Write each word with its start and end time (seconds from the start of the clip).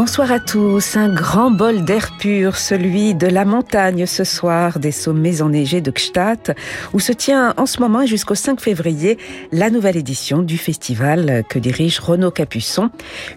Bonsoir 0.00 0.32
à 0.32 0.40
tous. 0.40 0.96
Un 0.96 1.12
grand 1.12 1.50
bol 1.50 1.84
d'air 1.84 2.16
pur, 2.18 2.56
celui 2.56 3.14
de 3.14 3.26
la 3.26 3.44
montagne 3.44 4.06
ce 4.06 4.24
soir, 4.24 4.78
des 4.78 4.92
sommets 4.92 5.42
enneigés 5.42 5.82
de 5.82 5.90
Gstaad, 5.90 6.56
où 6.94 7.00
se 7.00 7.12
tient 7.12 7.52
en 7.58 7.66
ce 7.66 7.80
moment 7.80 8.06
jusqu'au 8.06 8.34
5 8.34 8.62
février 8.62 9.18
la 9.52 9.68
nouvelle 9.68 9.98
édition 9.98 10.40
du 10.40 10.56
festival 10.56 11.44
que 11.50 11.58
dirige 11.58 11.98
Renaud 11.98 12.30
Capuçon. 12.30 12.88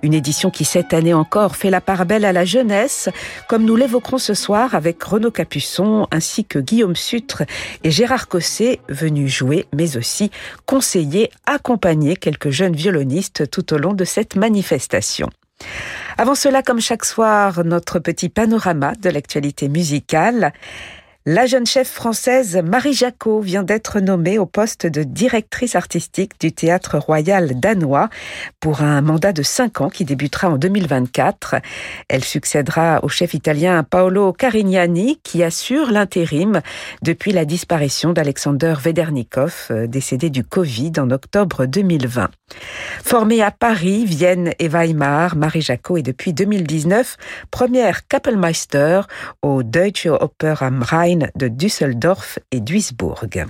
Une 0.03 0.13
édition 0.13 0.51
qui 0.51 0.63
cette 0.63 0.93
année 0.93 1.13
encore 1.13 1.57
fait 1.57 1.69
la 1.69 1.81
part 1.81 2.05
belle 2.05 2.23
à 2.23 2.31
la 2.31 2.45
jeunesse, 2.45 3.09
comme 3.49 3.65
nous 3.65 3.75
l'évoquerons 3.75 4.17
ce 4.17 4.33
soir 4.33 4.73
avec 4.73 5.03
Renaud 5.03 5.31
Capuçon 5.31 6.07
ainsi 6.11 6.45
que 6.45 6.59
Guillaume 6.59 6.95
Sutre 6.95 7.43
et 7.83 7.91
Gérard 7.91 8.29
Cosset 8.29 8.79
venus 8.87 9.29
jouer, 9.29 9.65
mais 9.75 9.97
aussi 9.97 10.31
conseiller, 10.65 11.29
accompagner 11.45 12.15
quelques 12.15 12.51
jeunes 12.51 12.77
violonistes 12.77 13.51
tout 13.51 13.73
au 13.73 13.77
long 13.77 13.91
de 13.91 14.05
cette 14.05 14.37
manifestation. 14.37 15.27
Avant 16.17 16.35
cela, 16.35 16.61
comme 16.61 16.79
chaque 16.79 17.05
soir, 17.05 17.63
notre 17.63 17.99
petit 17.99 18.29
panorama 18.29 18.93
de 19.01 19.09
l'actualité 19.09 19.67
musicale. 19.69 20.53
La 21.25 21.45
jeune 21.45 21.65
chef 21.65 21.87
française 21.87 22.61
Marie 22.65 22.91
Jacot 22.91 23.39
vient 23.39 23.63
d'être 23.63 24.01
nommée 24.01 24.37
au 24.37 24.45
poste 24.45 24.85
de 24.85 25.03
directrice 25.03 25.73
artistique 25.73 26.33
du 26.37 26.51
Théâtre 26.51 26.97
Royal 26.97 27.57
danois 27.61 28.09
pour 28.59 28.81
un 28.81 29.01
mandat 29.01 29.31
de 29.31 29.41
5 29.41 29.79
ans 29.79 29.89
qui 29.89 30.03
débutera 30.03 30.49
en 30.49 30.57
2024. 30.57 31.55
Elle 32.09 32.25
succédera 32.25 32.99
au 33.03 33.07
chef 33.07 33.33
italien 33.35 33.83
Paolo 33.83 34.33
Carignani 34.33 35.21
qui 35.23 35.43
assure 35.43 35.91
l'intérim 35.91 36.59
depuis 37.03 37.31
la 37.31 37.45
disparition 37.45 38.11
d'Alexander 38.11 38.73
Vedernikov, 38.77 39.67
euh, 39.71 39.87
décédé 39.87 40.29
du 40.29 40.43
Covid 40.43 40.91
en 40.97 41.09
octobre 41.09 41.65
2020. 41.65 42.31
Formée 43.01 43.41
à 43.41 43.51
Paris, 43.51 44.03
Vienne 44.03 44.51
et 44.59 44.67
Weimar, 44.67 45.37
Marie 45.37 45.61
Jacot 45.61 45.95
est 45.95 46.03
depuis 46.03 46.33
2019 46.33 47.15
première 47.49 48.07
Kapellmeister 48.09 49.01
au 49.41 49.63
Deutsche 49.63 50.07
Oper 50.07 50.61
am 50.61 50.83
Rhein 50.83 51.12
de 51.35 51.47
Düsseldorf 51.47 52.39
et 52.51 52.59
Duisburg. 52.59 53.45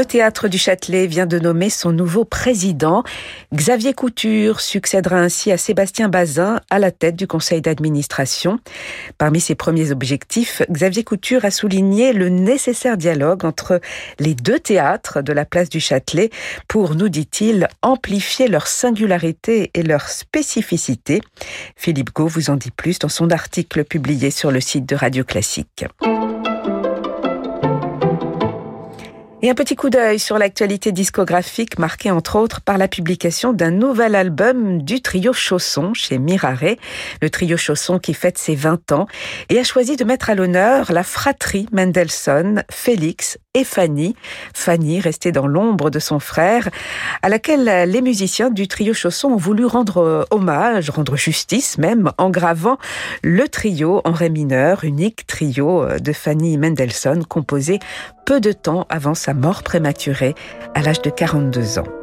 Le 0.00 0.06
théâtre 0.06 0.48
du 0.48 0.56
Châtelet 0.56 1.06
vient 1.06 1.26
de 1.26 1.38
nommer 1.38 1.68
son 1.68 1.92
nouveau 1.92 2.24
président. 2.24 3.04
Xavier 3.52 3.92
Couture 3.92 4.62
succédera 4.62 5.16
ainsi 5.16 5.52
à 5.52 5.58
Sébastien 5.58 6.08
Bazin 6.08 6.62
à 6.70 6.78
la 6.78 6.90
tête 6.90 7.16
du 7.16 7.26
conseil 7.26 7.60
d'administration. 7.60 8.60
Parmi 9.18 9.40
ses 9.40 9.54
premiers 9.54 9.90
objectifs, 9.90 10.62
Xavier 10.70 11.04
Couture 11.04 11.44
a 11.44 11.50
souligné 11.50 12.14
le 12.14 12.30
nécessaire 12.30 12.96
dialogue 12.96 13.44
entre 13.44 13.78
les 14.18 14.34
deux 14.34 14.58
théâtres 14.58 15.20
de 15.20 15.34
la 15.34 15.44
place 15.44 15.68
du 15.68 15.80
Châtelet 15.80 16.30
pour, 16.66 16.94
nous 16.94 17.10
dit-il, 17.10 17.68
amplifier 17.82 18.48
leur 18.48 18.68
singularité 18.68 19.70
et 19.74 19.82
leur 19.82 20.08
spécificité. 20.08 21.20
Philippe 21.76 22.14
Gau 22.14 22.26
vous 22.26 22.48
en 22.48 22.56
dit 22.56 22.70
plus 22.70 22.98
dans 23.00 23.10
son 23.10 23.30
article 23.30 23.84
publié 23.84 24.30
sur 24.30 24.50
le 24.50 24.62
site 24.62 24.86
de 24.86 24.96
Radio 24.96 25.24
Classique. 25.24 25.84
Et 29.42 29.48
un 29.48 29.54
petit 29.54 29.74
coup 29.74 29.88
d'œil 29.88 30.18
sur 30.18 30.36
l'actualité 30.36 30.92
discographique 30.92 31.78
marquée 31.78 32.10
entre 32.10 32.36
autres 32.36 32.60
par 32.60 32.76
la 32.76 32.88
publication 32.88 33.54
d'un 33.54 33.70
nouvel 33.70 34.14
album 34.14 34.82
du 34.82 35.00
trio 35.00 35.32
Chausson 35.32 35.94
chez 35.94 36.18
Mirare, 36.18 36.76
le 37.22 37.30
trio 37.30 37.56
Chausson 37.56 37.98
qui 37.98 38.12
fête 38.12 38.36
ses 38.36 38.54
20 38.54 38.92
ans 38.92 39.06
et 39.48 39.58
a 39.58 39.64
choisi 39.64 39.96
de 39.96 40.04
mettre 40.04 40.28
à 40.28 40.34
l'honneur 40.34 40.92
la 40.92 41.02
fratrie 41.02 41.66
Mendelssohn, 41.72 42.64
Félix 42.70 43.38
et 43.54 43.64
Fanny, 43.64 44.14
Fanny 44.54 45.00
restée 45.00 45.32
dans 45.32 45.48
l'ombre 45.48 45.90
de 45.90 45.98
son 45.98 46.20
frère, 46.20 46.68
à 47.22 47.28
laquelle 47.28 47.90
les 47.90 48.00
musiciens 48.00 48.48
du 48.48 48.68
trio 48.68 48.94
Chausson 48.94 49.28
ont 49.28 49.36
voulu 49.36 49.64
rendre 49.64 50.24
hommage, 50.30 50.88
rendre 50.90 51.16
justice 51.16 51.76
même, 51.76 52.12
en 52.16 52.30
gravant 52.30 52.78
le 53.24 53.48
trio 53.48 54.02
en 54.04 54.12
ré 54.12 54.30
mineur, 54.30 54.84
unique 54.84 55.26
trio 55.26 55.84
de 55.98 56.12
Fanny 56.12 56.58
Mendelssohn 56.58 57.24
composé 57.24 57.80
peu 58.24 58.40
de 58.40 58.52
temps 58.52 58.86
avant 58.88 59.14
sa 59.14 59.34
mort 59.34 59.64
prématurée 59.64 60.36
à 60.76 60.82
l'âge 60.82 61.02
de 61.02 61.10
42 61.10 61.80
ans. 61.80 61.99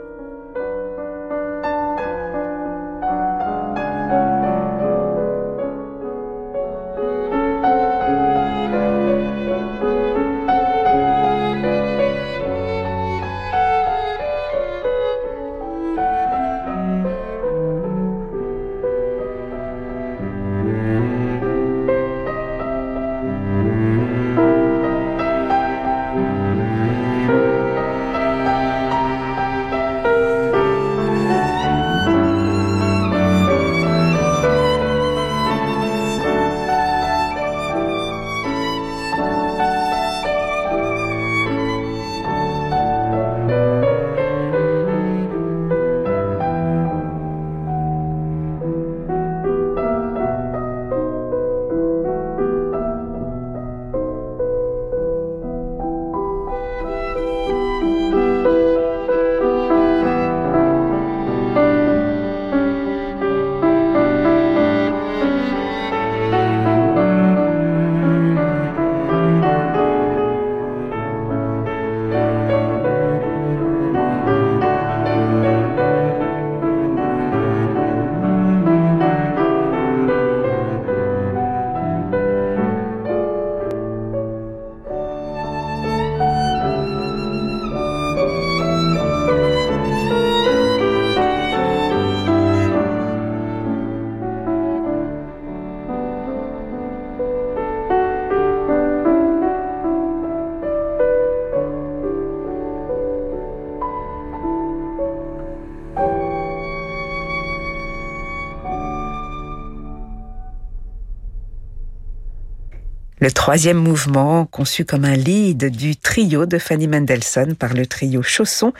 Le 113.28 113.34
troisième 113.34 113.76
mouvement, 113.76 114.46
conçu 114.46 114.85
comme 114.85 115.03
un 115.03 115.18
lead 115.18 115.70
du 115.70 115.97
trio 115.97 116.46
de 116.46 116.58
Fanny 116.58 116.88
Mendelssohn 116.88 117.56
par 117.56 117.74
le 117.74 117.85
trio 117.85 118.24
Chausson, 118.24 118.72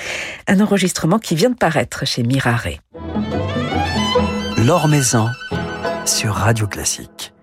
un 0.48 0.62
enregistrement 0.62 1.20
qui 1.20 1.36
vient 1.36 1.50
de 1.50 1.58
paraître 1.58 2.08
chez 2.08 2.24
Mirare. 2.24 2.80
L'Or 4.66 4.88
Maison 4.88 5.28
sur 6.06 6.32
Radio 6.32 6.66
Classique. 6.66 7.34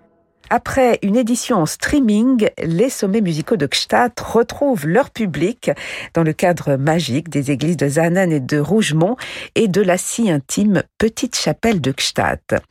Après 0.49 0.99
une 1.03 1.17
édition 1.17 1.59
en 1.59 1.67
streaming, 1.67 2.49
les 2.62 2.89
sommets 2.89 3.21
musicaux 3.21 3.57
de 3.57 3.67
Gstaad 3.67 4.12
retrouvent 4.19 4.87
leur 4.87 5.11
public 5.11 5.73
dans 6.15 6.23
le 6.23 6.33
cadre 6.33 6.77
magique 6.77 7.29
des 7.29 7.50
églises 7.50 7.77
de 7.77 7.87
Zanen 7.87 8.33
et 8.33 8.41
de 8.41 8.59
Rougemont 8.59 9.17
et 9.55 9.69
de 9.69 9.83
la 9.83 9.99
si 9.99 10.31
intime 10.31 10.83
Petite 10.97 11.37
Chapelle 11.37 11.83
de 11.83 11.93
Gstaad. 11.93 12.62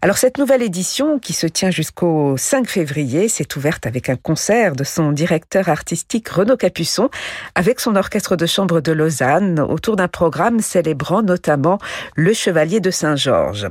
Alors 0.00 0.16
cette 0.16 0.38
nouvelle 0.38 0.62
édition, 0.62 1.18
qui 1.18 1.32
se 1.32 1.48
tient 1.48 1.72
jusqu'au 1.72 2.36
5 2.36 2.68
février, 2.68 3.28
s'est 3.28 3.56
ouverte 3.56 3.84
avec 3.84 4.08
un 4.08 4.14
concert 4.14 4.76
de 4.76 4.84
son 4.84 5.10
directeur 5.10 5.68
artistique 5.68 6.28
Renaud 6.28 6.56
Capuçon, 6.56 7.10
avec 7.56 7.80
son 7.80 7.96
orchestre 7.96 8.36
de 8.36 8.46
chambre 8.46 8.80
de 8.80 8.92
Lausanne, 8.92 9.58
autour 9.58 9.96
d'un 9.96 10.06
programme 10.06 10.60
célébrant 10.60 11.22
notamment 11.22 11.78
le 12.14 12.32
Chevalier 12.32 12.78
de 12.78 12.92
Saint-Georges. 12.92 13.66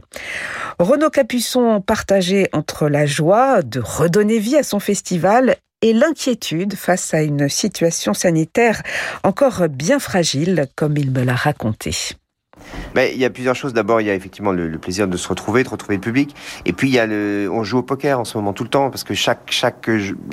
Renaud 0.80 1.10
Capuçon 1.10 1.80
partagé 1.80 2.50
entre 2.52 2.90
la 2.90 3.06
joie 3.06 3.62
de 3.62 3.80
redonner 3.80 4.40
vie 4.40 4.58
à 4.58 4.64
son 4.64 4.80
festival 4.80 5.56
et 5.82 5.94
l'inquiétude 5.94 6.76
face 6.76 7.14
à 7.14 7.22
une 7.22 7.48
situation 7.48 8.14
sanitaire 8.14 8.82
encore 9.24 9.70
bien 9.70 10.00
fragile, 10.00 10.68
comme 10.76 10.98
il 10.98 11.12
me 11.12 11.24
l'a 11.24 11.36
raconté. 11.36 11.96
Il 12.96 13.18
y 13.18 13.26
a 13.26 13.30
plusieurs 13.30 13.56
choses. 13.56 13.74
D'abord, 13.74 14.02
il 14.02 14.08
y 14.08 14.10
a 14.10 14.16
effectivement 14.16 14.52
le, 14.52 14.78
plaisir 14.78 15.08
de 15.08 15.18
se 15.18 15.28
retrouver, 15.28 15.64
de 15.64 15.70
retrouver 15.70 15.96
le 15.96 16.02
public. 16.02 16.36
Et 16.66 16.74
puis, 16.74 16.88
il 16.90 16.94
y 16.94 17.00
a 17.00 17.06
le, 17.06 17.50
on 17.52 17.64
joue 17.64 17.80
au 17.80 17.84
poker 17.84 18.20
en 18.20 18.26
ce 18.26 18.38
moment 18.38 18.54
tout 18.54 18.64
le 18.64 18.70
temps 18.70 18.90
parce 18.90 19.04
que 19.04 19.14
chaque, 19.14 19.50
chaque, 19.52 19.90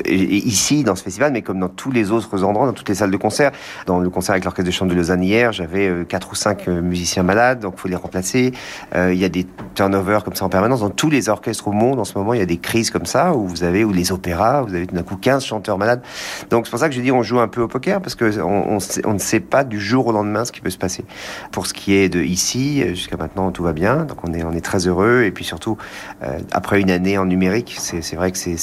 ici, 0.07 0.85
dans 0.85 0.95
ce 0.95 1.03
festival, 1.03 1.33
mais 1.33 1.43
comme 1.43 1.61
dans 1.61 1.69
tous 1.69 1.91
les 1.91 2.11
autres 2.11 2.45
endroits, 2.45 2.67
dans 2.67 2.73
toutes 2.73 2.89
les 2.89 2.95
salles 2.97 3.11
de 3.11 3.17
concert, 3.17 3.53
dans 3.87 3.99
le 3.99 4.11
concert 4.11 4.33
avec 4.33 4.45
l'Orchestre 4.45 4.67
de 4.67 4.71
Chant 4.71 4.87
de 4.87 4.95
Lausanne 4.95 5.23
hier, 5.23 5.53
j'avais 5.53 5.89
euh, 5.89 6.05
quatre 6.05 6.33
ou 6.33 6.35
cinq 6.35 6.69
euh, 6.69 6.81
musiciens 6.81 7.23
malades, 7.23 7.61
donc 7.61 7.75
il 7.77 7.81
faut 7.81 7.89
les 7.89 7.97
remplacer. 7.97 8.53
Euh, 8.95 9.13
il 9.13 9.19
y 9.19 9.25
a 9.25 9.29
des 9.29 9.47
turnovers 9.75 10.25
comme 10.25 10.35
ça 10.35 10.45
en 10.45 10.49
permanence. 10.49 10.81
Dans 10.81 10.91
tous 10.91 11.11
les 11.11 11.29
orchestres 11.29 11.69
au 11.69 11.73
monde, 11.73 11.99
en 11.99 12.05
ce 12.05 12.17
moment, 12.17 12.35
il 12.35 12.41
y 12.41 12.43
a 12.43 12.47
des 12.47 12.59
crises 12.59 12.91
comme 12.91 13.07
ça 13.07 13.35
où 13.35 13.47
vous 13.47 13.65
avez, 13.65 13.85
ou 13.85 13.93
les 13.93 14.13
opéras, 14.13 14.63
vous 14.63 14.75
avez 14.75 14.87
tout 14.87 14.95
d'un 14.95 15.03
coup 15.03 15.17
15 15.17 15.45
chanteurs 15.45 15.79
malades. 15.79 16.03
Donc, 16.51 16.67
c'est 16.67 16.71
pour 16.71 16.81
ça 16.81 16.89
que 16.89 16.95
je 16.95 17.01
dis, 17.01 17.13
on 17.13 17.23
joue 17.23 17.41
un 17.41 17.49
peu 17.49 17.63
au 17.63 17.69
poker 17.69 18.01
parce 18.01 18.15
que 18.15 18.41
on, 18.41 18.79
on 19.05 19.13
ne 19.13 19.19
sait 19.19 19.41
pas 19.41 19.65
du 19.65 19.81
jour 19.81 20.07
au 20.07 20.13
lendemain 20.13 20.45
ce 20.45 20.53
qui 20.53 20.61
peut 20.61 20.71
se 20.71 20.79
passer. 20.79 21.05
Pour 21.53 21.67
ce 21.67 21.75
qui 21.75 21.95
est 21.95 22.09
de 22.09 22.24
ici. 22.25 22.83
Euh, 22.83 22.89
jusqu'à 22.91 23.17
maintenant, 23.17 23.51
tout 23.51 23.63
va 23.63 23.73
bien. 23.73 24.05
Donc 24.05 24.19
on 24.27 24.33
est, 24.33 24.61
très 24.61 24.87
heureux. 24.87 25.23
Et 25.25 25.31
puis 25.31 25.45
surtout, 25.45 25.77
euh, 26.23 26.39
après 26.53 26.81
une 26.81 26.91
année 26.91 27.19
en 27.19 27.27
numérique, 27.27 27.77
c'est 27.79 28.17
vrai 28.17 28.33
que 28.33 28.39
c'est 28.39 28.57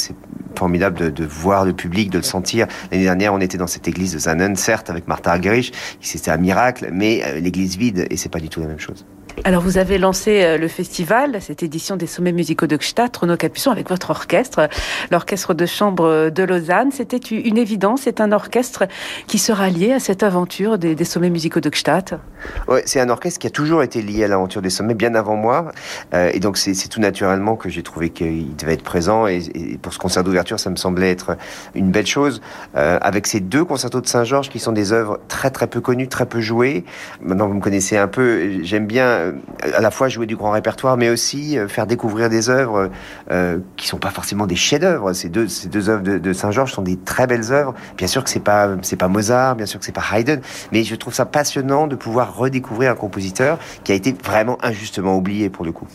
formidable 0.55 0.97
de, 0.97 1.09
de, 1.09 1.25
voir 1.25 1.65
le 1.65 1.73
public, 1.73 2.09
de 2.09 2.17
le 2.17 2.23
sentir. 2.23 2.67
L'année 2.91 3.03
dernière, 3.03 3.33
on 3.33 3.39
était 3.39 3.57
dans 3.57 3.67
cette 3.67 3.87
église 3.87 4.13
de 4.13 4.19
Zanen, 4.19 4.55
certes, 4.55 4.89
avec 4.89 5.07
Martha 5.07 5.31
Argerich. 5.31 5.73
C'était 6.01 6.31
un 6.31 6.37
miracle, 6.37 6.89
mais 6.91 7.21
euh, 7.25 7.39
l'église 7.39 7.77
vide, 7.77 8.07
et 8.09 8.17
c'est 8.17 8.29
pas 8.29 8.39
du 8.39 8.49
tout 8.49 8.59
la 8.59 8.67
même 8.67 8.79
chose. 8.79 9.05
Alors 9.43 9.61
vous 9.61 9.77
avez 9.77 9.97
lancé 9.97 10.43
euh, 10.43 10.57
le 10.57 10.67
festival, 10.67 11.41
cette 11.41 11.63
édition 11.63 11.95
des 11.95 12.05
sommets 12.05 12.31
musicaux 12.31 12.67
de 12.67 12.77
Gstaad, 12.77 13.15
Renaud 13.15 13.37
Capuçon, 13.37 13.71
avec 13.71 13.89
votre 13.89 14.11
orchestre, 14.11 14.69
l'orchestre 15.09 15.53
de 15.53 15.65
chambre 15.65 16.29
de 16.29 16.43
Lausanne. 16.43 16.91
C'était 16.91 17.17
une 17.17 17.57
évidence, 17.57 18.01
c'est 18.03 18.21
un 18.21 18.31
orchestre 18.31 18.87
qui 19.27 19.39
sera 19.39 19.69
lié 19.69 19.93
à 19.93 19.99
cette 19.99 20.23
aventure 20.23 20.77
des, 20.77 21.03
sommets 21.03 21.29
musicaux 21.29 21.59
de 21.59 21.69
Gstaad 21.69 22.19
Oui, 22.67 22.79
c'est 22.85 22.99
un 22.99 23.09
orchestre 23.09 23.39
qui 23.39 23.47
a 23.47 23.49
toujours 23.49 23.83
été 23.83 24.01
lié 24.01 24.23
à 24.25 24.27
l'aventure 24.27 24.61
des 24.61 24.69
sommets, 24.69 24.93
bien 24.93 25.15
avant 25.15 25.35
moi. 25.35 25.71
Euh, 26.13 26.29
et 26.33 26.39
donc 26.39 26.57
c'est 26.57 26.87
tout 26.87 26.99
naturellement 26.99 27.55
que 27.55 27.69
j'ai 27.69 27.83
trouvé 27.83 28.09
qu'il 28.09 28.55
devait 28.55 28.73
être 28.73 28.83
présent. 28.83 29.27
Et, 29.27 29.41
pour 29.81 29.93
ce 29.93 29.99
concert 29.99 30.23
d'ouverture, 30.23 30.59
ça 30.59 30.69
me 30.69 30.75
semblait 30.75 31.11
être 31.11 31.37
une 31.73 31.89
belle 31.91 32.07
chose. 32.07 32.41
Euh, 32.75 32.99
avec 33.01 33.27
ces 33.27 33.39
deux 33.39 33.65
concertos 33.65 34.01
de 34.01 34.07
Saint-Georges 34.07 34.49
qui 34.49 34.59
sont 34.59 34.71
des 34.71 34.93
œuvres 34.93 35.19
très 35.27 35.49
très 35.49 35.67
peu 35.67 35.81
connues, 35.81 36.07
très 36.07 36.25
peu 36.25 36.41
jouées. 36.41 36.83
Maintenant 37.21 37.47
vous 37.47 37.55
me 37.55 37.61
connaissez 37.61 37.97
un 37.97 38.07
peu, 38.07 38.63
j'aime 38.63 38.85
bien 38.85 39.20
euh, 39.21 39.33
à 39.75 39.81
la 39.81 39.91
fois 39.91 40.09
jouer 40.09 40.25
du 40.25 40.35
grand 40.35 40.51
répertoire, 40.51 40.97
mais 40.97 41.09
aussi 41.09 41.57
euh, 41.57 41.67
faire 41.67 41.87
découvrir 41.87 42.29
des 42.29 42.49
œuvres 42.49 42.89
euh, 43.31 43.59
qui 43.77 43.87
sont 43.87 43.97
pas 43.97 44.09
forcément 44.09 44.47
des 44.47 44.55
chefs-d'œuvre. 44.55 45.13
Ces 45.13 45.29
deux, 45.29 45.47
ces 45.47 45.67
deux 45.69 45.89
œuvres 45.89 46.01
de, 46.01 46.33
Saint-Georges 46.33 46.73
sont 46.73 46.81
des 46.81 46.97
très 46.97 47.27
belles 47.27 47.51
œuvres. 47.51 47.73
Bien 47.97 48.07
sûr 48.07 48.23
que 48.23 48.29
c'est 48.29 48.39
pas 48.39 48.69
c'est 48.81 48.95
pas 48.95 49.07
Mozart, 49.07 49.55
bien 49.55 49.65
sûr 49.65 49.79
que 49.79 49.85
c'est 49.85 49.91
pas 49.91 50.03
Haydn, 50.13 50.41
mais 50.71 50.83
je 50.83 50.95
trouve 50.95 51.13
ça 51.13 51.25
passionnant 51.25 51.87
de 51.87 51.95
pouvoir 51.95 52.35
redécouvrir 52.35 52.91
un 52.91 52.95
compositeur 52.95 53.59
qui 53.83 53.91
a 53.91 53.95
été 53.95 54.15
vraiment 54.23 54.57
injustement 54.63 55.15
oublié 55.15 55.49
pour 55.49 55.65
le 55.65 55.71
coup. 55.71 55.87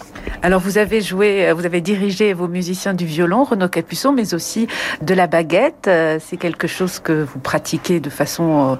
Alors 0.42 0.60
vous 0.60 0.78
avez 0.78 1.00
joué, 1.00 1.52
vous 1.52 1.66
avez 1.66 1.80
dirigé 1.80 2.32
vos 2.32 2.48
musiciens 2.48 2.94
du 2.94 3.06
violon, 3.06 3.44
Renaud 3.44 3.68
Capuçon, 3.68 4.12
mais 4.12 4.34
aussi 4.34 4.68
de 5.02 5.14
la 5.14 5.26
baguette. 5.26 5.90
C'est 6.20 6.36
quelque 6.36 6.66
chose 6.66 6.98
que 6.98 7.24
vous 7.24 7.38
pratiquez 7.38 8.00
de 8.00 8.10
façon 8.10 8.78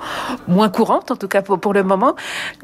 moins 0.49 0.69
courante, 0.69 1.11
en 1.11 1.17
tout 1.17 1.29
cas 1.29 1.43
pour, 1.43 1.59
pour 1.59 1.73
le 1.73 1.83
moment. 1.83 2.15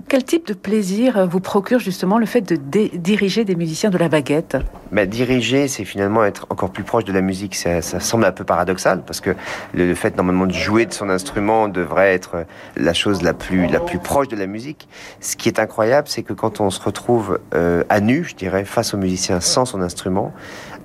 Quel 0.08 0.24
type 0.24 0.46
de 0.46 0.54
plaisir 0.54 1.26
vous 1.26 1.40
procure 1.40 1.71
justement 1.80 2.18
le 2.18 2.26
fait 2.26 2.40
de 2.40 2.56
diriger 2.96 3.44
des 3.44 3.54
musiciens 3.54 3.90
de 3.90 3.98
la 3.98 4.08
baguette 4.08 4.56
Mais 4.90 5.06
Diriger, 5.06 5.68
c'est 5.68 5.84
finalement 5.84 6.24
être 6.24 6.46
encore 6.50 6.70
plus 6.70 6.84
proche 6.84 7.04
de 7.04 7.12
la 7.12 7.20
musique. 7.20 7.54
Ça, 7.54 7.80
semble 7.82 8.24
un 8.24 8.32
peu 8.32 8.44
paradoxal 8.44 9.02
parce 9.04 9.20
que 9.20 9.34
le, 9.74 9.94
fait 9.94 10.16
normalement 10.16 10.46
de 10.46 10.52
jouer 10.52 10.86
de 10.86 10.92
son 10.92 11.08
instrument 11.08 11.68
devrait 11.68 12.14
être 12.14 12.44
la 12.76 12.94
chose 12.94 13.22
la 13.22 13.34
plus, 13.34 13.66
la 13.68 13.80
plus 13.80 13.98
proche 13.98 14.28
de 14.28 14.36
la 14.36 14.46
musique. 14.46 14.88
Ce 15.20 15.36
qui 15.36 15.48
est 15.48 15.58
incroyable, 15.58 16.08
c'est 16.08 16.22
que 16.22 16.32
quand 16.32 16.60
on 16.60 16.70
se 16.70 16.80
retrouve 16.80 17.38
euh, 17.54 17.84
à 17.88 18.00
nu, 18.00 18.24
je 18.24 18.34
dirais, 18.34 18.64
face 18.64 18.94
aux 18.94 18.98
musiciens 18.98 19.40
sans 19.40 19.64
son 19.64 19.80
instrument, 19.80 20.32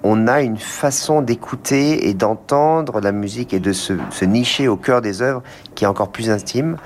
on 0.04 0.28
a 0.28 0.42
une 0.42 0.57
façon 0.57 1.22
d'écouter 1.22 2.07
et 2.07 2.13
d'entendre 2.13 3.01
la 3.01 3.12
musique 3.12 3.54
et 3.54 3.60
de 3.60 3.74
se, 3.74 3.94
se, 4.12 4.25
nicher 4.25 4.68
au 4.68 4.78
cœur 4.78 5.01
des 5.01 5.22
œuvres 5.22 5.42
qui 5.75 5.86
est 5.86 5.88
encore 5.88 6.12
plus 6.12 6.30
intime 6.30 6.78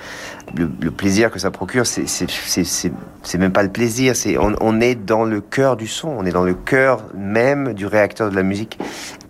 le, 0.55 0.91
plaisir 0.91 1.31
que 1.31 1.39
ça 1.39 1.51
procure, 1.51 1.85
c'est 1.85 3.37
même 3.37 3.51
pas 3.51 3.63
le 3.63 3.69
plaisir, 3.69 4.13
on, 4.39 4.81
est 4.81 4.95
dans 4.95 5.23
le 5.23 5.41
cœur 5.41 5.77
du 5.77 5.87
son, 5.87 6.09
on 6.09 6.25
est 6.25 6.31
dans 6.31 6.43
le 6.43 6.53
cœur 6.53 7.05
même 7.15 7.73
du 7.73 7.85
réacteur 7.85 8.29
de 8.29 8.35
la 8.35 8.43
musique, 8.43 8.77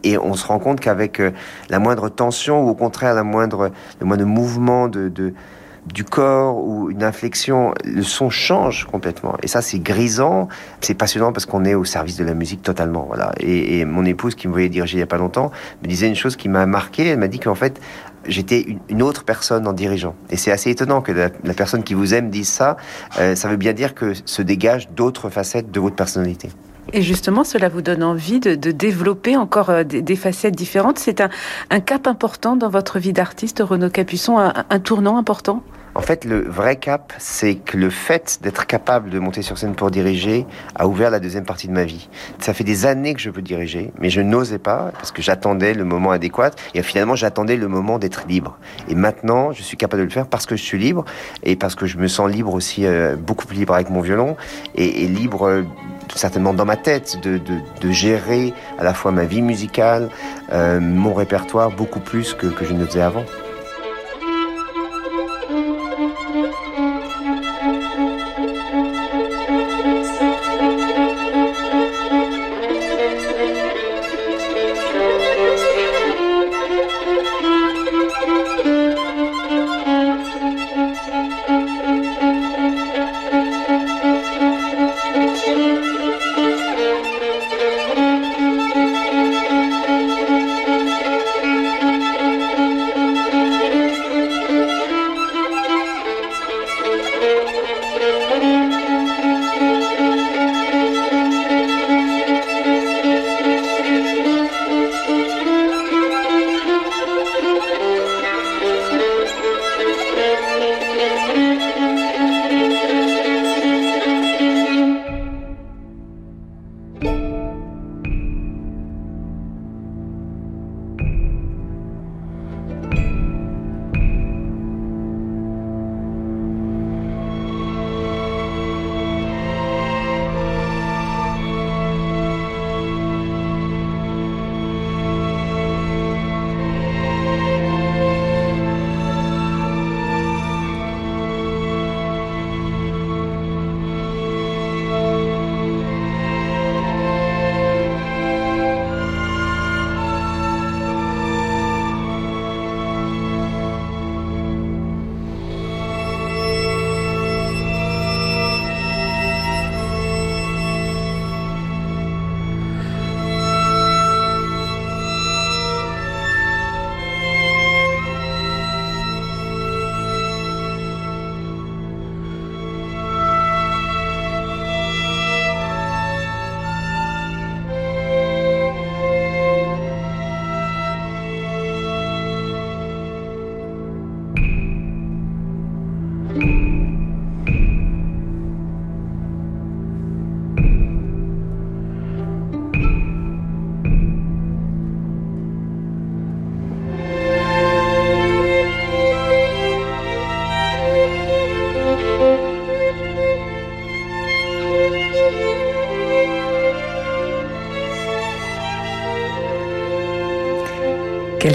et 0.04 0.18
on 0.18 0.34
se 0.34 0.46
rend 0.48 0.60
compte 0.60 0.80
qu'avec 0.80 1.20
euh, 1.20 1.32
la 1.70 1.80
moindre 1.80 2.10
tension 2.10 2.64
ou 2.64 2.70
au 2.70 2.76
contraire 2.76 3.14
la 3.14 3.24
moindre 3.24 3.72
le 4.00 4.06
moindre 4.06 4.26
mouvement 4.26 4.88
de, 4.88 5.12
du 5.86 6.04
corps 6.04 6.58
ou 6.58 6.90
une 6.90 7.04
inflexion, 7.04 7.74
le 7.84 8.04
son 8.04 8.30
change 8.30 8.86
complètement. 8.86 9.36
Et 9.42 9.48
ça, 9.48 9.62
c'est 9.62 9.80
grisant, 9.80 10.48
c'est 10.80 10.94
passionnant 10.94 11.32
parce 11.32 11.46
qu'on 11.46 11.66
est 11.66 11.74
au 11.74 11.86
service 11.86 12.18
de 12.18 12.24
la 12.24 12.34
musique 12.34 12.62
totalement. 12.62 13.06
Voilà. 13.08 13.32
Et, 13.40 13.80
et, 13.80 13.86
mon 13.86 14.06
épouse, 14.06 14.36
qui 14.36 14.48
me 14.48 14.54
voyait 14.54 14.70
diriger 14.70 14.98
il 14.98 15.00
y 15.00 15.04
a 15.04 15.08
pas 15.08 15.18
longtemps, 15.18 15.52
me 15.82 15.88
disait 15.88 16.08
une 16.08 16.16
chose 16.16 16.36
qui 16.36 16.50
m'a 16.50 16.66
marqué. 16.66 17.08
Elle 17.08 17.20
m'a 17.20 17.28
dit 17.28 17.40
qu'en 17.40 17.56
fait, 17.56 17.82
j'étais 18.26 18.78
une, 18.90 19.02
autre 19.02 19.24
personne 19.24 19.68
en 19.68 19.74
dirigeant. 19.74 20.16
Et 20.30 20.38
c'est 20.38 20.52
assez 20.52 20.70
étonnant 20.70 21.02
que 21.02 21.12
la, 21.12 21.30
personne 21.54 21.84
qui 21.84 21.94
vous 21.94 22.14
aime 22.14 22.30
dise 22.30 22.50
ça. 22.50 22.78
Euh, 23.20 23.36
ça 23.36 23.48
veut 23.48 23.58
bien 23.58 23.74
dire 23.74 23.94
que 23.96 24.14
se 24.26 24.42
dégagent 24.42 24.90
d'autres 24.90 25.30
facettes 25.30 25.72
de 25.72 25.80
votre 25.80 25.96
personnalité. 25.96 26.50
Et 26.94 27.02
justement, 27.02 27.44
cela 27.44 27.70
vous 27.70 27.82
donne 27.82 28.04
envie 28.04 28.40
de, 28.40 28.56
développer 28.56 29.38
encore 29.38 29.70
euh, 29.70 29.84
des, 29.84 30.16
facettes 30.16 30.56
différentes. 30.56 31.00
C'est 31.00 31.22
un, 31.22 31.80
cap 31.80 32.08
important 32.08 32.56
dans 32.56 32.70
votre 32.70 33.00
vie 33.00 33.14
d'artiste, 33.14 33.64
Renaud 33.66 33.90
Capuçon, 33.90 34.38
un 34.38 34.80
tournant 34.80 35.18
important? 35.18 35.64
En 35.94 36.02
fait, 36.02 36.24
le 36.24 36.42
vrai 36.42 36.78
cap, 36.78 37.12
c'est 37.18 37.56
que 37.56 37.76
le 37.76 37.90
fait 37.90 38.40
d'être 38.42 38.66
capable 38.66 39.10
de 39.10 39.20
monter 39.20 39.42
sur 39.42 39.58
scène 39.58 39.76
pour 39.76 39.92
diriger 39.92 40.46
a 40.76 40.88
ouvert 40.88 41.10
la 41.10 41.20
deuxième 41.20 41.44
partie 41.44 41.68
de 41.68 41.74
ma 41.74 41.84
vie. 41.84 42.08
Ça 42.40 42.54
fait 42.54 42.64
des 42.64 42.86
années 42.86 43.14
que 43.14 43.20
je 43.20 43.30
veux 43.30 43.42
diriger, 43.42 43.92
mais 44.00 44.10
je 44.10 44.22
n'osais 44.22 44.58
pas 44.58 44.92
parce 44.94 45.12
que 45.12 45.22
j'attendais 45.22 45.74
le 45.74 45.84
moment 45.84 46.12
adéquat 46.12 46.52
et 46.74 46.82
finalement 46.82 47.16
j'attendais 47.16 47.58
le 47.58 47.68
moment 47.68 48.00
d'être 48.00 48.26
libre. 48.28 48.58
Et 48.88 48.96
maintenant, 48.96 49.52
je 49.52 49.62
suis 49.64 49.76
capable 49.76 50.02
de 50.02 50.06
le 50.06 50.12
faire 50.12 50.28
parce 50.28 50.46
que 50.46 50.56
je 50.56 50.64
suis 50.64 50.80
libre 50.80 51.04
et 51.44 51.58
parce 51.58 51.76
que 51.76 51.86
je 51.86 51.98
me 51.98 52.08
sens 52.08 52.32
libre 52.32 52.54
aussi, 52.54 52.86
euh, 52.86 53.18
beaucoup 53.18 53.46
plus 53.46 53.58
libre 53.58 53.74
avec 53.74 53.90
mon 53.90 54.02
violon 54.02 54.38
et, 54.76 55.08
libre 55.08 55.48
euh, 55.48 55.64
certainement 56.16 56.54
dans 56.54 56.66
ma 56.66 56.78
tête 56.78 57.20
de, 57.22 57.42
gérer 57.92 58.54
à 58.80 58.84
la 58.84 58.94
fois 58.94 59.12
ma 59.12 59.26
vie 59.26 59.42
musicale, 59.42 60.10
euh, 60.54 60.80
mon 60.80 61.14
répertoire 61.14 61.72
beaucoup 61.72 62.00
plus 62.00 62.34
que, 62.34 62.48
que 62.48 62.64
je 62.64 62.74
ne 62.74 62.86
faisais 62.86 63.02
avant. 63.02 63.26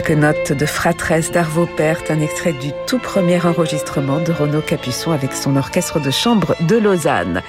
Quelques 0.07 0.21
notes 0.21 0.53
de 0.53 0.67
Fratresse 0.67 1.33
d'Arvo 1.33 1.67
Pärt, 1.67 2.13
un 2.13 2.21
extrait 2.21 2.53
du 2.53 2.71
tout 2.87 3.01
premier 3.01 3.45
enregistrement 3.45 4.21
de 4.21 4.31
Renaud 4.31 4.61
Capuçon 4.61 5.11
avec 5.11 5.33
son 5.33 5.57
orchestre 5.57 5.99
de 5.99 6.13
chambre 6.13 6.55
de 6.61 6.77
Lausanne. 6.77 7.43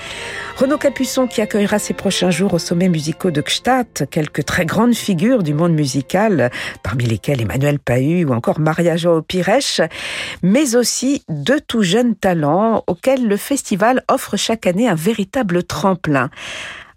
Renaud 0.56 0.80
Capuçon 0.80 1.28
qui 1.28 1.42
accueillera 1.42 1.78
ces 1.78 1.94
prochains 1.94 2.32
jours 2.32 2.56
au 2.56 2.60
sommet 2.60 2.90
musicaux 2.90 3.30
de 3.30 3.42
Gstaad 3.42 4.08
quelques 4.10 4.44
très 4.44 4.66
grandes 4.66 4.96
figures 4.96 5.44
du 5.44 5.54
monde 5.54 5.74
musical, 5.74 6.50
parmi 6.82 7.06
lesquelles 7.06 7.42
Emmanuel 7.42 7.78
Pahu 7.78 8.26
ou 8.26 8.34
encore 8.34 8.60
Maria 8.60 8.98
Jo 8.98 9.22
Pires, 9.22 9.88
mais 10.42 10.76
aussi 10.76 11.24
deux 11.30 11.60
tout 11.60 11.84
jeunes 11.84 12.16
talents 12.16 12.84
auxquels 12.88 13.28
le 13.28 13.38
festival 13.38 14.04
offre 14.10 14.36
chaque 14.36 14.66
année 14.66 14.90
un 14.90 14.96
véritable 14.96 15.64
tremplin. 15.64 16.32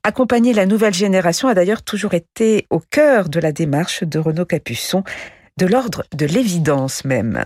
Accompagner 0.05 0.55
la 0.55 0.65
nouvelle 0.65 0.95
génération 0.95 1.49
a 1.49 1.55
d'ailleurs 1.55 1.83
toujours 1.83 2.15
été 2.15 2.67
au 2.71 2.81
cœur 2.81 3.29
de 3.29 3.39
la 3.39 3.53
démarche 3.53 4.03
de 4.05 4.19
Renaud 4.19 4.47
Capuçon, 4.47 5.05
de 5.61 5.67
l'ordre 5.67 6.05
de 6.17 6.25
l'évidence 6.25 7.05
même. 7.05 7.45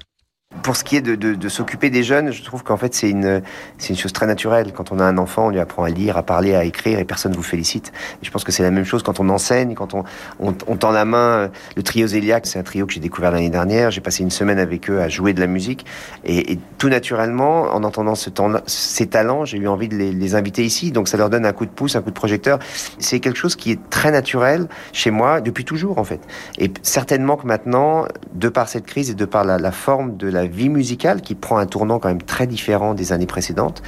Pour 0.63 0.77
ce 0.77 0.85
qui 0.85 0.97
est 0.97 1.03
de, 1.03 1.49
s'occuper 1.49 1.91
des 1.91 2.03
jeunes, 2.03 2.33
je 2.33 2.43
trouve 2.43 2.63
qu'en 2.63 2.77
fait 2.77 2.95
c'est 2.95 3.11
une 3.11 3.43
une 3.89 3.97
chose 3.97 4.13
très 4.13 4.27
naturelle. 4.27 4.73
Quand 4.73 4.93
on 4.93 4.99
a 4.99 5.05
un 5.05 5.19
enfant, 5.19 5.47
on 5.47 5.51
lui 5.51 5.61
apprend 5.61 5.85
à 5.85 5.91
lire, 5.91 6.17
à 6.17 6.23
parler, 6.23 6.55
à 6.55 6.65
écrire, 6.65 6.99
et 6.99 7.05
personne 7.05 7.33
vous 7.33 7.43
félicite. 7.43 7.93
Et 8.23 8.25
je 8.25 8.31
pense 8.31 8.45
que 8.45 8.53
c'est 8.53 8.63
la 8.63 8.71
même 8.71 8.85
chose 8.85 9.03
quand 9.03 9.21
on 9.21 9.29
enseigne, 9.29 9.75
quand 9.75 9.95
on, 9.95 10.05
on, 10.39 10.53
tend 10.53 10.91
la 10.91 11.05
main. 11.05 11.51
Le 11.77 11.83
trio 11.83 12.07
Zéliac, 12.07 12.47
c'est 12.47 12.59
un 12.59 12.63
trio 12.63 12.87
que 12.87 12.93
j'ai 12.93 13.01
découvert 13.01 13.31
l'année 13.31 13.51
dernière. 13.51 13.91
J'ai 13.91 14.01
passé 14.01 14.23
une 14.23 14.31
semaine 14.31 14.59
avec 14.59 14.91
eux 14.91 15.01
à 15.01 15.09
jouer 15.09 15.33
de 15.33 15.41
la 15.41 15.47
musique, 15.47 15.85
et, 16.25 16.59
tout 16.79 16.89
naturellement, 16.89 17.75
en 17.75 17.85
entendant 17.85 18.15
ces 18.15 19.07
talents, 19.07 19.45
j'ai 19.45 19.59
eu 19.59 19.69
envie 19.69 19.89
de 19.89 19.97
les, 19.97 20.13
les 20.13 20.35
inviter 20.35 20.65
ici. 20.65 20.91
Donc 20.93 21.09
ça 21.09 21.17
leur 21.17 21.31
donne 21.31 21.47
un 21.47 21.53
coup 21.53 21.67
de 21.67 21.71
pouce, 21.71 21.97
un 21.97 22.03
coup 22.03 22.11
de 22.11 22.15
projecteur. 22.15 22.59
C'est 22.99 23.21
quelque 23.21 23.39
chose 23.39 23.57
qui 23.57 23.71
est 23.71 23.91
très 23.91 24.11
naturel 24.11 24.69
chez 24.93 25.11
moi 25.11 25.41
depuis 25.41 25.65
toujours 25.65 25.99
en 25.99 26.05
fait. 26.05 26.21
Et 26.59 26.71
certainement 26.83 27.37
que 27.37 27.47
maintenant, 27.47 28.07
de 28.35 28.49
par 28.49 28.69
cette 28.69 28.87
crise 28.87 29.11
et 29.11 29.15
de 29.15 29.25
par 29.25 29.45
la, 29.45 29.59
la 29.59 29.73
forme 29.73 30.17
de 30.17 30.29
la 30.29 30.44
vie 30.47 30.69
musicale 30.69 31.21
qui 31.21 31.35
prend 31.35 31.59
un 31.59 31.67
tournant 31.67 31.99
quand 31.99 32.09
même 32.09 32.23
très 32.23 32.47
différent 32.47 32.95
des 32.95 33.13
années 33.13 33.27
précédentes. 33.27 33.83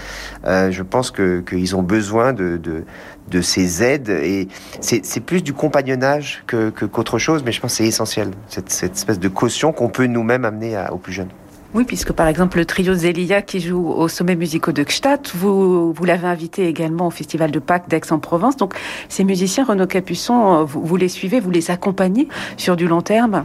Euh, 0.44 0.70
je 0.70 0.82
pense 0.82 1.10
qu'ils 1.10 1.76
ont 1.76 1.82
besoin 1.82 2.32
de, 2.32 2.56
de, 2.56 2.84
de 3.30 3.40
ces 3.40 3.82
aides 3.82 4.08
et 4.08 4.48
c'est 4.80 5.20
plus 5.20 5.42
du 5.42 5.52
compagnonnage 5.52 6.42
que 6.46 6.70
qu'autre 6.70 7.18
chose, 7.18 7.42
mais 7.44 7.52
je 7.52 7.60
pense 7.60 7.72
que 7.72 7.76
c'est 7.78 7.86
essentiel 7.86 8.30
cette, 8.48 8.70
cette 8.70 8.94
espèce 8.94 9.18
de 9.18 9.28
caution 9.28 9.72
qu'on 9.72 9.88
peut 9.88 10.06
nous-mêmes 10.06 10.44
amener 10.44 10.76
à, 10.76 10.92
aux 10.92 10.98
plus 10.98 11.12
jeunes. 11.12 11.30
Oui, 11.74 11.84
puisque 11.84 12.12
par 12.12 12.28
exemple 12.28 12.56
le 12.56 12.64
trio 12.64 12.94
Zélia 12.94 13.42
qui 13.42 13.60
joue 13.60 13.88
au 13.88 14.08
sommet 14.08 14.36
musicaux 14.36 14.72
de 14.72 14.82
Gstaad, 14.82 15.28
vous, 15.34 15.92
vous 15.92 16.04
l'avez 16.04 16.26
invité 16.26 16.68
également 16.68 17.08
au 17.08 17.10
Festival 17.10 17.50
de 17.50 17.58
Pâques 17.58 17.88
d'Aix-en-Provence. 17.88 18.56
Donc 18.56 18.74
ces 19.08 19.24
musiciens, 19.24 19.64
Renaud 19.64 19.86
Capuçon, 19.86 20.64
vous, 20.64 20.82
vous 20.82 20.96
les 20.96 21.08
suivez, 21.08 21.38
vous 21.38 21.50
les 21.50 21.70
accompagnez 21.70 22.28
sur 22.56 22.76
du 22.76 22.86
long 22.88 23.02
terme? 23.02 23.44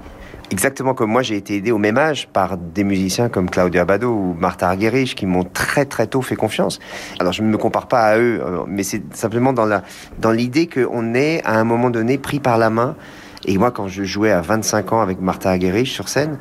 Exactement 0.51 0.93
comme 0.93 1.11
moi, 1.11 1.21
j'ai 1.21 1.37
été 1.37 1.55
aidé 1.55 1.71
au 1.71 1.77
même 1.77 1.97
âge 1.97 2.27
par 2.31 2.57
des 2.57 2.83
musiciens 2.83 3.29
comme 3.29 3.49
Claudio 3.49 3.81
Abado 3.81 4.11
ou 4.11 4.35
Martha 4.37 4.67
Argerich 4.67 5.15
qui 5.15 5.25
m'ont 5.25 5.43
très 5.43 5.85
très 5.85 6.07
tôt 6.07 6.21
fait 6.21 6.35
confiance. 6.35 6.79
Alors 7.19 7.33
je 7.33 7.41
ne 7.41 7.47
me 7.47 7.57
compare 7.57 7.87
pas 7.87 8.01
à 8.01 8.17
eux, 8.17 8.41
euh, 8.43 8.63
mais 8.67 8.83
c'est 8.83 9.01
simplement 9.15 9.53
dans 9.53 9.65
la 9.65 9.83
dans 10.19 10.31
l'idée 10.31 10.67
qu'on 10.67 11.13
est 11.15 11.41
à 11.45 11.57
un 11.57 11.63
moment 11.63 11.89
donné 11.89 12.17
pris 12.17 12.39
par 12.39 12.57
la 12.57 12.69
main. 12.69 12.95
Et 13.45 13.57
moi, 13.57 13.71
quand 13.71 13.87
je 13.87 14.03
jouais 14.03 14.31
à 14.31 14.41
25 14.41 14.93
ans 14.93 15.01
avec 15.01 15.19
Martha 15.19 15.49
Argerich 15.49 15.87
sur 15.87 16.09
scène, 16.09 16.37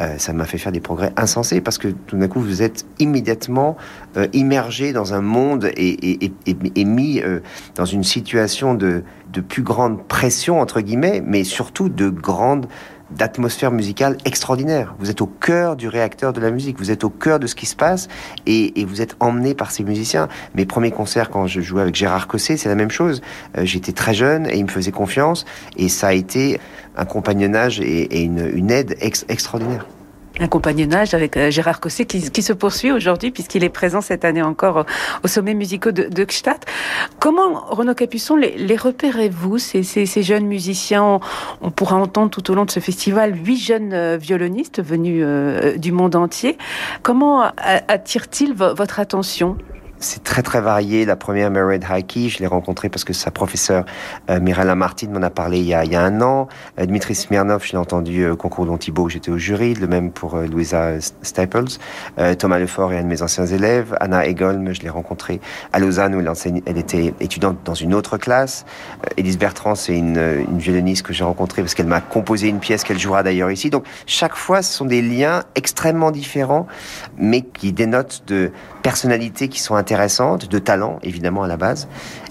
euh, 0.00 0.16
ça 0.18 0.32
m'a 0.32 0.44
fait 0.44 0.58
faire 0.58 0.72
des 0.72 0.80
progrès 0.80 1.12
insensés 1.16 1.60
parce 1.60 1.78
que 1.78 1.88
tout 1.88 2.16
d'un 2.16 2.26
coup 2.26 2.40
vous 2.40 2.62
êtes 2.62 2.84
immédiatement 2.98 3.76
euh, 4.16 4.26
immergé 4.32 4.92
dans 4.92 5.14
un 5.14 5.20
monde 5.20 5.70
et, 5.76 6.84
mis 6.84 7.22
dans 7.76 7.84
une 7.84 8.02
situation 8.02 8.74
de, 8.74 9.04
de 9.32 9.40
plus 9.40 9.62
grande 9.62 10.02
pression 10.08 10.60
entre 10.60 10.80
guillemets, 10.80 11.22
mais 11.24 11.44
surtout 11.44 11.88
de 11.88 12.08
grande 12.08 12.66
d'atmosphère 13.16 13.70
musicale 13.70 14.16
extraordinaire. 14.24 14.94
Vous 14.98 15.10
êtes 15.10 15.20
au 15.20 15.26
cœur 15.26 15.76
du 15.76 15.88
réacteur 15.88 16.32
de 16.32 16.40
la 16.40 16.50
musique, 16.50 16.78
vous 16.78 16.90
êtes 16.90 17.04
au 17.04 17.10
cœur 17.10 17.38
de 17.38 17.46
ce 17.46 17.54
qui 17.54 17.66
se 17.66 17.76
passe 17.76 18.08
et, 18.46 18.84
vous 18.84 19.00
êtes 19.00 19.16
emmené 19.20 19.54
par 19.54 19.70
ces 19.70 19.84
musiciens. 19.84 20.28
Mes 20.54 20.66
premiers 20.66 20.90
concerts 20.90 21.30
quand 21.30 21.46
je 21.46 21.60
jouais 21.60 21.82
avec 21.82 21.94
Gérard 21.94 22.26
Cossé, 22.26 22.56
c'est 22.56 22.68
la 22.68 22.74
même 22.74 22.90
chose. 22.90 23.22
Euh, 23.56 23.64
J'étais 23.64 23.92
très 23.92 24.14
jeune 24.14 24.46
et 24.46 24.56
il 24.56 24.64
me 24.64 24.70
faisait 24.70 24.90
confiance 24.92 25.44
et 25.76 25.88
ça 25.88 26.08
a 26.08 26.12
été 26.12 26.60
un 26.96 27.04
compagnonnage 27.04 27.80
et, 27.80 28.22
une, 28.22 28.70
aide 28.70 28.96
ex 29.00 29.24
extraordinaire 29.28 29.86
un 30.40 30.48
compagnonnage 30.48 31.14
avec 31.14 31.36
euh, 31.36 31.50
Gérard 31.50 31.80
Cossé 31.80 32.06
qui, 32.06 32.42
se 32.42 32.52
poursuit 32.52 32.90
aujourd'hui 32.90 33.30
puisqu'il 33.30 33.62
est 33.62 33.68
présent 33.68 34.00
cette 34.00 34.24
année 34.24 34.42
encore 34.42 34.84
au 35.22 35.28
sommet 35.28 35.54
musicaux 35.54 35.92
de, 35.92 36.04
de. 36.04 36.26
Comment, 37.18 37.66
Renaud 37.68 37.94
Capuçon, 37.94 38.36
les, 38.36 38.76
repérez-vous, 38.76 39.58
ces, 39.58 40.06
jeunes 40.22 40.46
musiciens? 40.46 41.20
On, 41.60 41.70
pourra 41.70 41.96
entendre 41.96 42.30
tout 42.30 42.50
au 42.50 42.54
long 42.54 42.64
de 42.64 42.70
ce 42.70 42.80
festival 42.80 43.34
huit 43.44 43.58
jeunes 43.58 43.92
euh, 43.92 44.16
violonistes 44.16 44.82
venus 44.82 45.22
euh, 45.24 45.76
du 45.76 45.92
monde 45.92 46.16
entier. 46.16 46.56
Comment 47.02 47.52
attire-t-il 47.56 48.54
votre 48.54 49.00
attention? 49.00 49.56
C'est 50.02 50.22
très 50.22 50.42
très 50.42 50.60
varié. 50.60 51.04
La 51.04 51.16
première, 51.16 51.50
Mered 51.50 51.84
Haiki, 51.88 52.28
je 52.28 52.40
l'ai 52.40 52.46
rencontrée 52.46 52.88
parce 52.88 53.04
que 53.04 53.12
sa 53.12 53.30
professeure 53.30 53.84
euh, 54.30 54.40
Mirella 54.40 54.74
Martin 54.74 55.08
m'en 55.08 55.22
a 55.22 55.30
parlé 55.30 55.58
il 55.58 55.66
y 55.66 55.74
a, 55.74 56.02
un 56.02 56.20
an. 56.20 56.48
Euh, 56.78 56.86
Dmitri 56.86 57.14
Smirnov, 57.14 57.64
je 57.64 57.72
l'ai 57.72 57.78
entendu 57.78 58.28
au 58.28 58.36
concours 58.36 58.66
d'Antibo, 58.66 59.08
j'étais 59.08 59.30
au 59.30 59.38
jury. 59.38 59.74
Le 59.74 59.86
même 59.86 60.10
pour 60.10 60.34
euh, 60.34 60.46
Louisa 60.46 61.00
Staples. 61.22 61.78
Euh, 62.18 62.34
Thomas 62.34 62.58
Lefort 62.58 62.92
est 62.92 62.98
un 62.98 63.02
de 63.02 63.08
mes 63.08 63.22
anciens 63.22 63.46
élèves. 63.46 63.96
Anna 64.00 64.26
Egolm, 64.26 64.74
je 64.74 64.80
l'ai 64.82 64.90
rencontrée 64.90 65.40
à 65.72 65.78
Lausanne 65.78 66.14
où 66.14 66.20
elle, 66.20 66.78
était 66.78 67.14
étudiante 67.20 67.58
dans 67.64 67.74
une 67.74 67.94
autre 67.94 68.18
classe. 68.18 68.64
Elise 69.16 69.38
Bertrand, 69.38 69.74
c'est 69.74 69.96
une 69.96 70.44
violoniste 70.58 71.06
que 71.06 71.12
j'ai 71.12 71.24
rencontrée 71.24 71.62
parce 71.62 71.74
qu'elle 71.74 71.86
m'a 71.86 72.00
composé 72.00 72.48
une 72.48 72.58
pièce 72.58 72.84
qu'elle 72.84 72.98
jouera 72.98 73.22
d'ailleurs 73.22 73.50
ici. 73.50 73.70
Donc 73.70 73.84
chaque 74.06 74.36
fois, 74.36 74.62
ce 74.62 74.72
sont 74.72 74.84
des 74.84 75.02
liens 75.02 75.44
extrêmement 75.54 76.10
différents, 76.10 76.66
mais 77.18 77.42
qui 77.42 77.72
dénotent 77.72 78.24
de 78.26 78.50
personnalités 78.82 79.48
qui 79.48 79.60
sont 79.60 79.74
intéressantes, 79.74 79.91
de 80.48 80.58
talent 80.58 80.98
évidemment 81.02 81.42
à 81.42 81.48
la 81.48 81.56
base. 81.56 81.88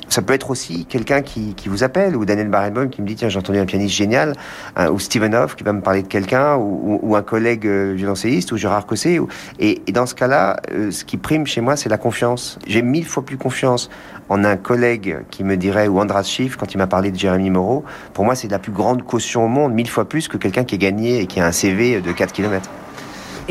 Ça 0.10 0.22
peut 0.22 0.34
être 0.34 0.50
aussi 0.50 0.84
quelqu'un 0.86 1.22
qui, 1.22 1.54
qui, 1.54 1.70
vous 1.70 1.86
appelle, 1.86 2.18
ou 2.18 2.26
Daniel 2.26 2.50
Barenboim 2.50 2.90
qui 2.90 3.02
me 3.02 3.08
dit 3.08 3.16
tiens 3.16 3.30
j'ai 3.30 3.40
entendu 3.40 3.60
un 3.60 3.66
pianiste 3.66 3.96
génial, 3.96 4.34
hein, 4.76 4.90
ou 4.90 5.00
Steven 5.00 5.34
Hoff 5.34 5.56
qui 5.56 5.64
va 5.64 5.72
me 5.72 5.80
parler 5.80 6.02
de 6.02 6.08
quelqu'un, 6.08 6.58
ou, 6.58 7.00
ou, 7.02 7.16
un 7.16 7.22
collègue 7.22 7.66
euh, 7.66 7.94
violoncelliste, 7.96 8.52
ou 8.52 8.58
Gérard 8.58 8.86
Cossé. 8.86 9.20
Ou... 9.20 9.30
Et, 9.58 9.82
et, 9.88 9.94
dans 9.94 10.06
ce 10.06 10.14
cas-là, 10.14 10.58
euh, 10.74 10.92
ce 10.92 11.06
qui 11.06 11.16
prime 11.16 11.48
chez 11.48 11.62
moi, 11.62 11.78
c'est 11.78 11.88
la 11.88 11.98
confiance. 11.98 12.60
J'ai 12.68 12.82
mille 12.82 13.06
fois 13.06 13.24
plus 13.24 13.38
confiance 13.38 13.90
en 14.28 14.44
un 14.44 14.58
collègue 14.58 15.20
qui 15.30 15.46
me 15.46 15.56
dirait, 15.56 15.88
ou 15.88 16.02
Andras 16.02 16.24
Schiff, 16.24 16.58
quand 16.58 16.74
il 16.74 16.78
m'a 16.78 16.88
parlé 16.88 17.12
de 17.12 17.18
Jérémy 17.18 17.50
Moreau. 17.50 17.86
Pour 18.14 18.26
moi, 18.26 18.36
c'est 18.36 18.50
la 18.50 18.60
plus 18.60 18.74
grande 18.74 19.04
caution 19.04 19.46
au 19.46 19.48
monde, 19.48 19.74
mille 19.74 19.90
fois 19.90 20.10
plus 20.10 20.28
que 20.28 20.36
quelqu'un 20.36 20.66
qui 20.66 20.76
est 20.76 20.80
gagné 20.80 21.22
et 21.22 21.26
qui 21.26 21.40
a 21.40 21.46
un 21.46 21.54
CV 21.54 22.02
de 22.02 22.12
4 22.12 22.34
km. 22.34 22.70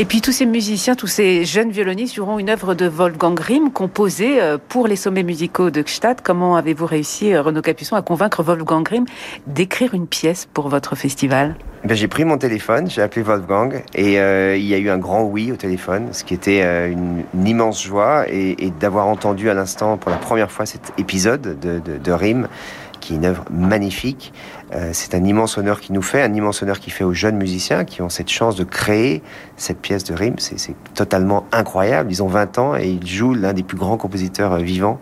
Et 0.00 0.06
puis 0.06 0.22
tous 0.22 0.32
ces 0.32 0.46
musiciens, 0.46 0.94
tous 0.94 1.08
ces 1.08 1.44
jeunes 1.44 1.70
violonistes 1.70 2.14
joueront 2.14 2.38
une 2.38 2.48
œuvre 2.48 2.72
de 2.72 2.86
Wolfgang 2.86 3.34
Grimm 3.34 3.70
composée 3.70 4.40
euh, 4.40 4.56
pour 4.56 4.88
les 4.88 4.96
sommets 4.96 5.22
musicaux 5.22 5.68
de 5.68 5.82
Gstaad. 5.82 6.22
Comment 6.22 6.56
avez-vous 6.56 6.86
réussi, 6.86 7.34
euh, 7.34 7.42
Renaud 7.42 7.60
Capuçon, 7.60 7.96
à 7.96 8.00
convaincre 8.00 8.42
Wolfgang 8.42 8.82
Grimm 8.82 9.04
d'écrire 9.46 9.92
une 9.92 10.06
pièce 10.06 10.48
pour 10.54 10.70
votre 10.70 10.96
festival? 10.96 11.54
Ben, 11.84 11.94
j'ai 11.94 12.08
pris 12.08 12.24
mon 12.24 12.38
téléphone, 12.38 12.88
j'ai 12.88 13.02
appelé 13.02 13.20
Wolfgang 13.20 13.84
et 13.94 14.18
euh, 14.18 14.56
il 14.56 14.64
y 14.64 14.72
a 14.72 14.78
eu 14.78 14.88
un 14.88 14.96
grand 14.96 15.24
oui 15.24 15.52
au 15.52 15.56
téléphone, 15.56 16.08
ce 16.12 16.24
qui 16.24 16.32
était 16.32 16.90
une, 16.90 17.22
immense 17.46 17.84
joie 17.84 18.24
et, 18.26 18.72
d'avoir 18.80 19.06
entendu 19.06 19.50
à 19.50 19.54
l'instant 19.54 19.98
pour 19.98 20.10
la 20.10 20.16
première 20.16 20.50
fois 20.50 20.64
cet 20.64 20.94
épisode 20.96 21.60
de, 21.60 21.78
de, 21.78 21.98
qui 23.00 23.12
est 23.12 23.16
une 23.16 23.24
œuvre 23.26 23.44
magnifique. 23.50 24.32
Euh, 24.72 24.90
c'est 24.92 25.14
un 25.14 25.24
immense 25.24 25.58
honneur 25.58 25.80
qui 25.80 25.92
nous 25.92 26.02
fait, 26.02 26.22
un 26.22 26.32
immense 26.32 26.62
honneur 26.62 26.78
qui 26.78 26.90
fait 26.90 27.02
aux 27.02 27.12
jeunes 27.12 27.36
musiciens 27.36 27.84
qui 27.84 28.02
ont 28.02 28.08
cette 28.08 28.28
chance 28.28 28.54
de 28.54 28.64
créer 28.64 29.22
cette 29.56 29.80
pièce 29.80 30.04
de 30.04 30.14
rime. 30.14 30.36
C'est 30.38 30.74
totalement 30.94 31.46
incroyable. 31.50 32.10
Ils 32.12 32.22
ont 32.22 32.28
20 32.28 32.58
ans 32.58 32.76
et 32.76 32.88
ils 32.88 33.06
jouent 33.06 33.34
l'un 33.34 33.52
des 33.52 33.62
plus 33.62 33.76
grands 33.76 33.96
compositeurs 33.96 34.52
euh, 34.52 34.58
vivants. 34.58 35.00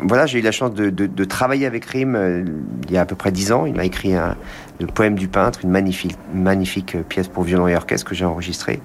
Voilà, 0.00 0.26
j'ai 0.26 0.38
eu 0.38 0.42
la 0.42 0.52
chance 0.52 0.72
de, 0.72 1.24
travailler 1.24 1.66
avec 1.66 1.84
Rime 1.84 2.16
euh, 2.16 2.44
il 2.86 2.92
y 2.92 2.96
a 2.96 3.02
à 3.02 3.04
peu 3.04 3.16
près 3.16 3.32
10 3.32 3.52
ans. 3.52 3.66
Il 3.66 3.74
m'a 3.74 3.84
écrit 3.84 4.14
un, 4.14 4.36
le 4.80 4.86
poème 4.86 5.14
du 5.14 5.28
peintre, 5.28 5.60
une 5.62 5.70
magnifique, 5.70 6.16
magnifique 6.34 6.96
pièce 7.08 7.28
pour 7.28 7.42
violon 7.44 7.68
et 7.68 7.76
orchestre 7.76 8.08
que 8.08 8.14
j'ai 8.14 8.24
enregistrée. 8.24 8.80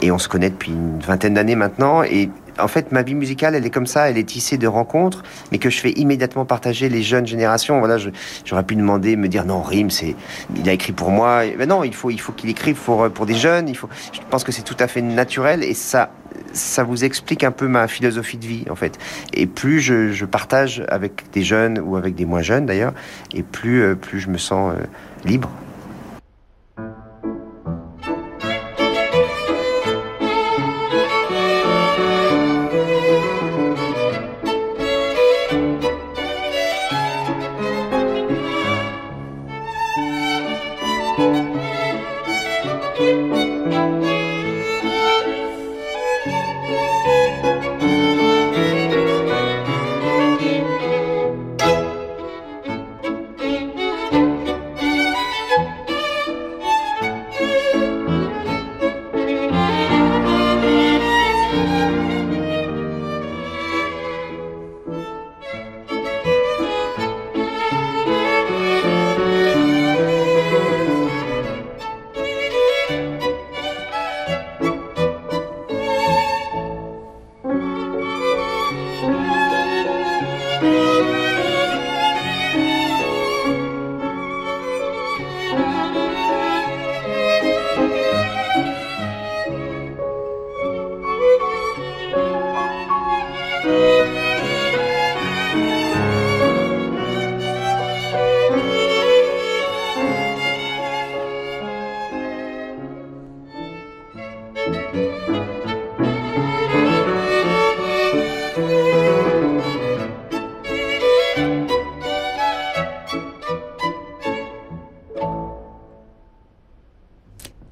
Et 0.00 0.10
on 0.10 0.18
se 0.18 0.28
connaît 0.28 0.50
depuis 0.50 0.72
une 0.72 0.98
vingtaine 1.00 1.34
d'années 1.34 1.56
maintenant. 1.56 2.02
Et 2.02 2.30
en 2.58 2.68
fait, 2.68 2.92
ma 2.92 3.02
vie 3.02 3.14
musicale, 3.14 3.54
elle 3.54 3.66
est 3.66 3.70
comme 3.70 3.86
ça, 3.86 4.08
elle 4.10 4.18
est 4.18 4.24
tissée 4.24 4.58
de 4.58 4.66
rencontres, 4.66 5.22
mais 5.52 5.58
que 5.58 5.70
je 5.70 5.78
fais 5.78 5.90
immédiatement 5.92 6.44
partager 6.44 6.88
les 6.88 7.02
jeunes 7.02 7.26
générations. 7.26 7.78
Voilà, 7.78 7.98
j'aurais 8.44 8.64
pu 8.64 8.76
demander, 8.76 9.16
me 9.16 9.28
dire 9.28 9.44
non, 9.44 9.62
Rime, 9.62 9.90
c'est, 9.90 10.14
il 10.56 10.68
a 10.68 10.72
écrit 10.72 10.92
pour 10.92 11.10
moi. 11.10 11.42
Mais 11.58 11.66
non, 11.66 11.84
il 11.84 11.94
faut, 11.94 12.10
il 12.10 12.20
faut 12.20 12.32
qu'il 12.32 12.50
écrive 12.50 12.76
pour 12.76 13.10
pour 13.10 13.26
des 13.26 13.34
jeunes. 13.34 13.68
Il 13.68 13.76
faut. 13.76 13.88
Je 14.12 14.20
pense 14.30 14.44
que 14.44 14.52
c'est 14.52 14.62
tout 14.62 14.76
à 14.78 14.88
fait 14.88 15.02
naturel 15.02 15.62
et 15.62 15.74
ça, 15.74 16.10
ça 16.52 16.84
vous 16.84 17.04
explique 17.04 17.44
un 17.44 17.52
peu 17.52 17.68
ma 17.68 17.88
philosophie 17.88 18.38
de 18.38 18.46
vie 18.46 18.64
en 18.70 18.74
fait. 18.74 18.98
Et 19.32 19.46
plus 19.46 19.80
je, 19.80 20.12
je 20.12 20.24
partage 20.24 20.84
avec 20.88 21.30
des 21.32 21.42
jeunes 21.42 21.78
ou 21.78 21.96
avec 21.96 22.14
des 22.14 22.24
moins 22.24 22.42
jeunes 22.42 22.66
d'ailleurs, 22.66 22.92
et 23.34 23.42
plus 23.42 23.82
euh, 23.82 23.94
plus 23.94 24.20
je 24.20 24.28
me 24.28 24.38
sens 24.38 24.74
euh, 24.74 24.84
libre. 25.24 25.50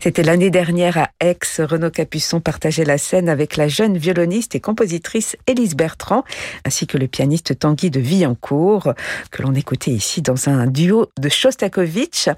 C'était 0.04 0.22
l'année 0.22 0.50
dernière 0.50 0.98
à 0.98 1.08
Aix. 1.24 1.38
Renaud 1.58 1.90
Capuçon 1.90 2.40
partageait 2.40 2.84
la 2.84 2.98
scène 2.98 3.28
avec 3.28 3.56
la 3.56 3.66
jeune 3.66 3.96
violoniste 3.96 4.54
et 4.54 4.60
compositrice 4.60 5.36
Élise 5.46 5.74
Bertrand, 5.74 6.22
ainsi 6.64 6.86
que 6.86 6.98
le 6.98 7.08
pianiste 7.08 7.58
Tanguy 7.58 7.90
de 7.90 8.00
Villancourt, 8.00 8.94
que 9.30 9.42
l'on 9.42 9.54
écoutait 9.54 9.90
ici 9.90 10.20
dans 10.20 10.48
un 10.48 10.66
duo 10.66 11.06
de 11.18 11.28
Shostakovich. 11.28 12.28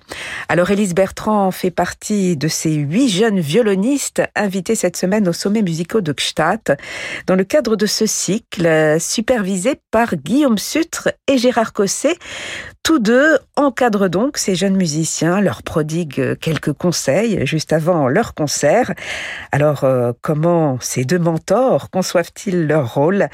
Alors 0.49 0.71
Élise 0.71 0.95
Bertrand 0.95 1.51
fait 1.51 1.71
partie 1.71 2.37
de 2.37 2.49
ces 2.49 2.75
huit 2.75 3.09
jeunes 3.09 3.41
violonistes 3.41 4.23
invités 4.35 4.77
cette 4.77 4.97
semaine 4.97 5.29
au 5.29 5.33
sommet 5.33 5.63
musicaux 5.63 6.01
de 6.01 6.13
Gstaad, 6.13 6.77
dans 7.27 7.35
le 7.35 7.45
cadre 7.45 7.75
de 7.75 7.87
ce 7.87 8.07
cycle 8.07 8.97
supervisé 9.01 9.81
par 9.91 10.15
Guillaume 10.15 10.59
Sutre 10.59 11.09
et 11.27 11.39
Gérard 11.39 11.73
Cosset. 11.73 12.17
Tous 12.83 13.01
deux 13.01 13.39
encadrent 13.57 14.09
donc 14.09 14.39
ces 14.39 14.55
jeunes 14.55 14.77
musiciens, 14.77 15.41
leur 15.41 15.65
prodiguent 15.65 16.39
quelques 16.39 16.73
conseils 16.73 17.45
juste 17.45 17.73
avant 17.73 18.07
leur 18.07 18.33
concert. 18.35 18.76
Alors, 19.53 19.85
euh, 19.85 20.13
comment 20.23 20.79
ces 20.81 21.05
deux 21.05 21.19
mentors 21.19 21.91
conçoivent-ils 21.91 22.67
leur 22.67 22.95
rôle? 22.95 23.29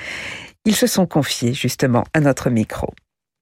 Ils 0.65 0.77
se 0.77 0.87
sont 0.87 1.07
confiés 1.07 1.55
justement 1.55 2.05
à 2.15 2.21
notre 2.21 2.51
micro. 2.51 2.93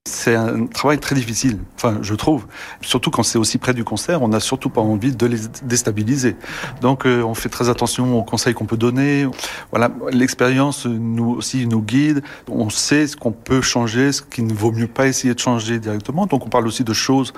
C'est 0.09 0.33
un 0.33 0.65
travail 0.65 0.97
très 0.97 1.13
difficile, 1.13 1.59
enfin 1.75 1.99
je 2.01 2.15
trouve. 2.15 2.47
Surtout 2.81 3.11
quand 3.11 3.21
c'est 3.21 3.37
aussi 3.37 3.59
près 3.59 3.75
du 3.75 3.83
concert, 3.83 4.23
on 4.23 4.29
n'a 4.29 4.39
surtout 4.39 4.71
pas 4.71 4.81
envie 4.81 5.15
de 5.15 5.25
les 5.27 5.37
déstabiliser. 5.61 6.35
Donc 6.81 7.05
euh, 7.05 7.21
on 7.21 7.35
fait 7.35 7.49
très 7.49 7.69
attention 7.69 8.17
aux 8.17 8.23
conseils 8.23 8.55
qu'on 8.55 8.65
peut 8.65 8.77
donner. 8.77 9.27
Voilà, 9.69 9.91
l'expérience 10.11 10.87
nous 10.87 11.29
aussi 11.29 11.67
nous 11.67 11.83
guide. 11.83 12.23
On 12.49 12.71
sait 12.71 13.05
ce 13.05 13.15
qu'on 13.15 13.31
peut 13.31 13.61
changer, 13.61 14.11
ce 14.11 14.23
qu'il 14.23 14.47
ne 14.47 14.53
vaut 14.55 14.71
mieux 14.71 14.87
pas 14.87 15.05
essayer 15.05 15.35
de 15.35 15.39
changer 15.39 15.77
directement. 15.77 16.25
Donc 16.25 16.47
on 16.47 16.49
parle 16.49 16.65
aussi 16.65 16.83
de 16.83 16.93
choses 16.93 17.31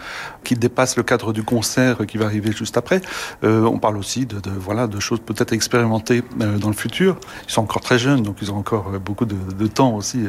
qui 0.46 0.56
dépassent 0.56 0.96
le 0.96 1.04
cadre 1.04 1.34
du 1.34 1.44
concert 1.44 2.08
qui 2.08 2.18
va 2.18 2.28
arriver 2.28 2.54
juste 2.54 2.78
après. 2.78 3.02
Euh, 3.44 3.66
on 3.66 3.78
parle 3.78 3.98
aussi 3.98 4.26
de, 4.26 4.40
voilà 4.58 4.88
de 4.88 5.02
choses 5.02 5.20
peut-être 5.20 5.52
expérimentées 5.52 6.24
euh, 6.40 6.58
dans 6.60 6.70
le 6.70 6.76
futur. 6.76 7.18
Ils 7.46 7.52
sont 7.52 7.62
encore 7.64 7.82
très 7.82 8.00
jeunes, 8.00 8.24
donc 8.24 8.38
ils 8.42 8.54
ont 8.54 8.58
encore 8.58 8.90
beaucoup 9.02 9.26
de, 9.26 9.36
de 9.36 9.68
temps 9.68 9.98
aussi 9.98 10.24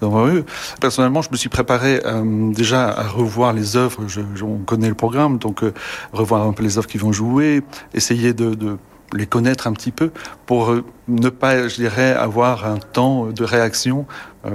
devant 0.00 0.28
eux. 0.28 0.44
Personnellement, 0.80 1.22
je 1.22 1.30
me 1.32 1.36
suis 1.36 1.48
préparé 1.48 1.79
euh, 1.82 2.52
déjà 2.52 2.88
à 2.88 3.08
revoir 3.08 3.52
les 3.52 3.76
œuvres. 3.76 4.00
On 4.42 4.58
connaît 4.58 4.88
le 4.88 4.94
programme, 4.94 5.38
donc 5.38 5.62
euh, 5.62 5.72
revoir 6.12 6.46
un 6.46 6.52
peu 6.52 6.62
les 6.62 6.78
œuvres 6.78 6.86
qui 6.86 6.98
vont 6.98 7.12
jouer, 7.12 7.62
essayer 7.94 8.32
de, 8.32 8.78
les 9.12 9.26
connaître 9.26 9.66
un 9.66 9.72
petit 9.72 9.90
peu 9.90 10.12
pour 10.46 10.70
euh, 10.70 10.84
ne 11.08 11.28
pas, 11.28 11.68
je 11.68 11.76
dirais, 11.76 12.12
avoir 12.12 12.66
un 12.66 12.78
temps 12.78 13.26
de 13.26 13.44
réaction, 13.44 14.06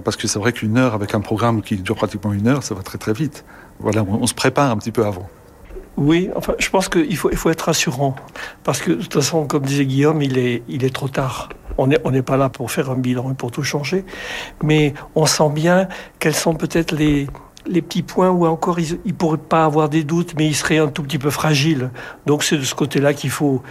parce 0.04 0.18
que 0.18 0.28
c'est 0.28 0.40
vrai 0.40 0.54
qu'une 0.54 0.78
heure 0.78 0.94
avec 0.94 1.14
un 1.14 1.22
programme 1.22 1.62
qui 1.62 1.76
dure 1.78 1.96
pratiquement 1.96 2.34
une 2.34 2.48
heure, 2.48 2.64
ça 2.64 2.74
va 2.74 2.82
très 2.82 2.98
très 2.98 3.14
vite. 3.14 3.46
Voilà, 3.80 4.04
on 4.04 4.26
se 4.26 4.34
prépare 4.34 4.72
un 4.72 4.78
petit 4.78 4.92
peu 4.92 5.06
avant. 5.06 5.30
Oui, 5.98 6.30
enfin, 6.36 6.56
je 6.60 6.70
pense 6.70 6.90
qu'il 6.90 7.16
faut, 7.16 7.50
être 7.50 7.62
rassurant, 7.62 8.16
parce 8.64 8.82
que 8.82 8.92
de 8.92 9.02
toute 9.02 9.14
façon, 9.14 9.48
comme 9.48 9.64
disait 9.64 9.86
Guillaume, 9.86 10.22
il 10.22 10.38
est, 10.38 10.64
il 10.68 10.84
est 10.84 10.94
trop 10.94 11.08
tard. 11.08 11.50
On 11.78 11.88
n'est 11.88 12.22
pas 12.22 12.38
là 12.38 12.50
pour 12.50 12.72
faire 12.72 12.90
un 12.90 12.96
bilan 12.96 13.32
et 13.32 13.34
pour 13.34 13.52
tout 13.52 13.64
changer, 13.64 14.06
mais 14.64 14.94
on 15.14 15.26
sent 15.26 15.50
bien 15.54 15.90
quels 16.20 16.36
sont 16.36 16.54
peut-être 16.54 16.94
les, 16.94 17.28
les 17.68 17.82
petits 17.82 18.04
points 18.04 18.30
où 18.30 18.46
encore 18.46 18.80
ils 18.80 19.00
ne 19.06 19.12
pourraient 19.12 19.38
pas 19.38 19.66
avoir 19.66 19.90
des 19.90 20.04
doutes, 20.04 20.36
mais 20.38 20.48
ils 20.48 20.56
seraient 20.56 20.78
un 20.78 20.88
tout 20.88 21.04
petit 21.04 21.18
peu 21.18 21.30
fragiles. 21.30 21.90
Donc 22.26 22.44
c'est 22.44 22.58
de 22.58 22.64
ce 22.64 22.76
côté-là 22.76 23.14
qu'il 23.14 23.30
faut, 23.30 23.62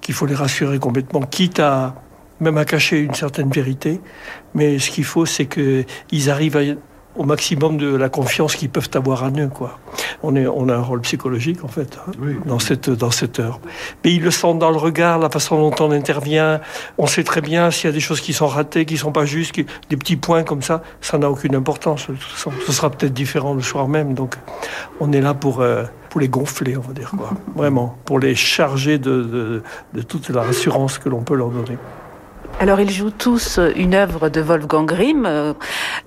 qu'il 0.00 0.14
faut 0.14 0.26
les 0.26 0.34
rassurer 0.34 0.78
complètement, 0.80 1.20
quitte 1.20 1.60
à 1.60 1.94
même 2.40 2.58
à 2.58 2.64
cacher 2.64 2.98
une 2.98 3.14
certaine 3.14 3.50
vérité. 3.50 4.00
Mais 4.54 4.78
ce 4.78 4.90
qu'il 4.90 5.04
faut, 5.04 5.26
c'est 5.26 5.46
qu'ils 5.46 6.30
arrivent 6.30 6.56
à 6.56 6.62
au 7.16 7.24
maximum 7.24 7.76
de 7.76 7.94
la 7.94 8.08
confiance 8.08 8.56
qu'ils 8.56 8.70
peuvent 8.70 8.90
avoir 8.94 9.24
en 9.24 9.30
eux. 9.38 9.48
Quoi. 9.48 9.78
On, 10.22 10.34
est, 10.36 10.46
on 10.46 10.68
a 10.68 10.74
un 10.74 10.82
rôle 10.82 11.00
psychologique, 11.02 11.64
en 11.64 11.68
fait, 11.68 11.98
hein, 11.98 12.12
oui. 12.20 12.36
dans, 12.46 12.58
cette, 12.58 12.90
dans 12.90 13.10
cette 13.10 13.38
heure. 13.38 13.60
Mais 14.04 14.12
ils 14.12 14.22
le 14.22 14.30
sentent 14.30 14.58
dans 14.58 14.70
le 14.70 14.76
regard, 14.76 15.18
la 15.18 15.30
façon 15.30 15.58
dont 15.58 15.84
on 15.84 15.90
intervient. 15.92 16.60
On 16.98 17.06
sait 17.06 17.24
très 17.24 17.40
bien 17.40 17.70
s'il 17.70 17.86
y 17.86 17.90
a 17.90 17.92
des 17.92 18.00
choses 18.00 18.20
qui 18.20 18.32
sont 18.32 18.46
ratées, 18.46 18.84
qui 18.84 18.96
sont 18.96 19.12
pas 19.12 19.26
justes, 19.26 19.52
qui, 19.52 19.66
des 19.88 19.96
petits 19.96 20.16
points 20.16 20.42
comme 20.42 20.62
ça, 20.62 20.82
ça 21.00 21.18
n'a 21.18 21.30
aucune 21.30 21.54
importance. 21.54 22.08
De 22.08 22.14
toute 22.14 22.22
façon. 22.22 22.52
Ce 22.66 22.72
sera 22.72 22.90
peut-être 22.90 23.14
différent 23.14 23.54
le 23.54 23.62
soir 23.62 23.88
même. 23.88 24.14
Donc, 24.14 24.36
on 25.00 25.12
est 25.12 25.20
là 25.20 25.34
pour... 25.34 25.60
Euh, 25.60 25.84
pour 26.10 26.20
les 26.20 26.28
gonfler, 26.28 26.76
on 26.76 26.80
va 26.80 26.92
dire 26.92 27.10
quoi. 27.10 27.30
Vraiment, 27.56 27.98
pour 28.04 28.20
les 28.20 28.36
charger 28.36 28.98
de, 28.98 29.20
de, 29.24 29.62
de 29.94 30.02
toute 30.02 30.28
la 30.28 30.42
rassurance 30.42 30.98
que 30.98 31.08
l'on 31.08 31.22
peut 31.22 31.34
leur 31.34 31.48
donner. 31.48 31.76
Alors 32.60 32.80
ils 32.80 32.90
jouent 32.90 33.10
tous 33.10 33.58
une 33.76 33.94
œuvre 33.94 34.28
de 34.28 34.40
Wolfgang 34.40 34.86
Grimm. 34.86 35.54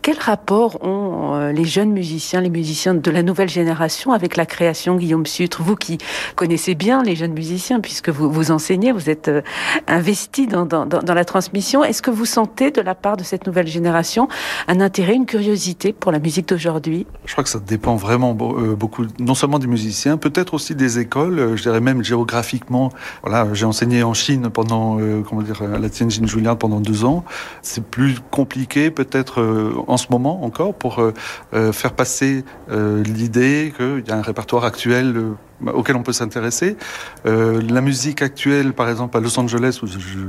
Quel 0.02 0.18
rapport 0.20 0.84
ont 0.86 1.36
euh, 1.36 1.52
les 1.52 1.66
jeunes 1.66 1.92
musiciens, 1.92 2.40
les 2.40 2.50
musiciens 2.50 2.94
de 2.94 3.12
la 3.12 3.22
nouvelle 3.22 3.50
génération 3.50 4.14
avec 4.14 4.38
la 4.38 4.46
création 4.46 4.96
Guillaume 4.96 5.26
Sutre? 5.26 5.62
Vous 5.62 5.76
qui 5.76 5.98
connaissez 6.36 6.76
bien 6.76 7.04
les 7.04 7.16
jeunes 7.16 7.34
musiciens 7.34 7.82
puisque 7.82 8.10
vous 8.10 8.32
vous 8.32 8.52
enseignez, 8.52 8.94
vous 8.94 9.10
êtes 9.10 9.28
euh, 9.28 9.42
investi 9.88 10.48
dans, 10.48 10.66
la 11.14 11.26
transmission. 11.26 11.84
Est-ce 11.84 12.02
que 12.02 12.12
vous 12.12 12.26
sentez 12.26 12.72
de 12.72 12.80
la 12.80 12.96
part 12.96 13.18
de 13.18 13.24
cette 13.24 13.46
nouvelle 13.46 13.68
génération 13.68 14.30
un 14.70 14.80
intérêt, 14.80 15.16
une 15.16 15.26
curiosité 15.26 15.92
pour 15.92 16.14
la 16.14 16.20
musique 16.20 16.48
d'aujourd'hui? 16.48 17.06
Je 17.26 17.34
crois 17.34 17.44
que 17.44 17.50
ça 17.50 17.60
dépend 17.60 17.98
vraiment 17.98 18.36
euh, 18.40 18.76
beaucoup, 18.76 19.06
non 19.20 19.36
seulement 19.36 19.60
des 19.60 19.68
musiciens, 19.68 20.16
peut-être 20.16 20.54
aussi 20.54 20.74
des 20.74 21.00
écoles, 21.00 21.58
je 21.58 21.62
dirais 21.62 21.82
même 21.82 22.04
géographiquement. 22.04 22.94
Voilà, 23.24 23.54
j'ai 23.54 23.66
enseigné 23.66 24.04
en 24.04 24.14
Chine 24.14 24.50
pendant, 24.50 24.98
comment 25.28 25.42
dire, 25.42 25.62
la 25.64 25.90
Tianjin 25.90 26.26
Pendant 26.60 26.80
deux 26.80 27.04
ans. 27.04 27.26
C'est 27.62 27.84
plus 27.84 28.20
compliqué 28.32 28.92
peut-être 28.92 29.42
euh, 29.42 29.74
en 29.88 29.98
ce 29.98 30.08
moment 30.12 30.44
encore 30.44 30.74
pour 30.74 31.00
euh, 31.00 31.14
euh, 31.54 31.72
faire 31.72 31.94
passer 31.94 32.46
l'idée 32.70 33.74
qu'il 33.76 34.04
y 34.08 34.12
a 34.12 34.18
un 34.18 34.22
répertoire 34.22 34.64
actuel 34.64 35.34
auquel 35.66 35.96
on 35.96 36.04
peut 36.04 36.14
s'intéresser. 36.14 36.78
Euh, 37.26 37.62
la 37.70 37.82
musique 37.82 38.22
actuelle, 38.22 38.74
par 38.74 38.90
exemple, 38.90 39.18
à 39.18 39.20
Los 39.20 39.40
Angeles, 39.40 39.80
où 39.82 39.88
je, 39.88 40.00
je, 40.00 40.20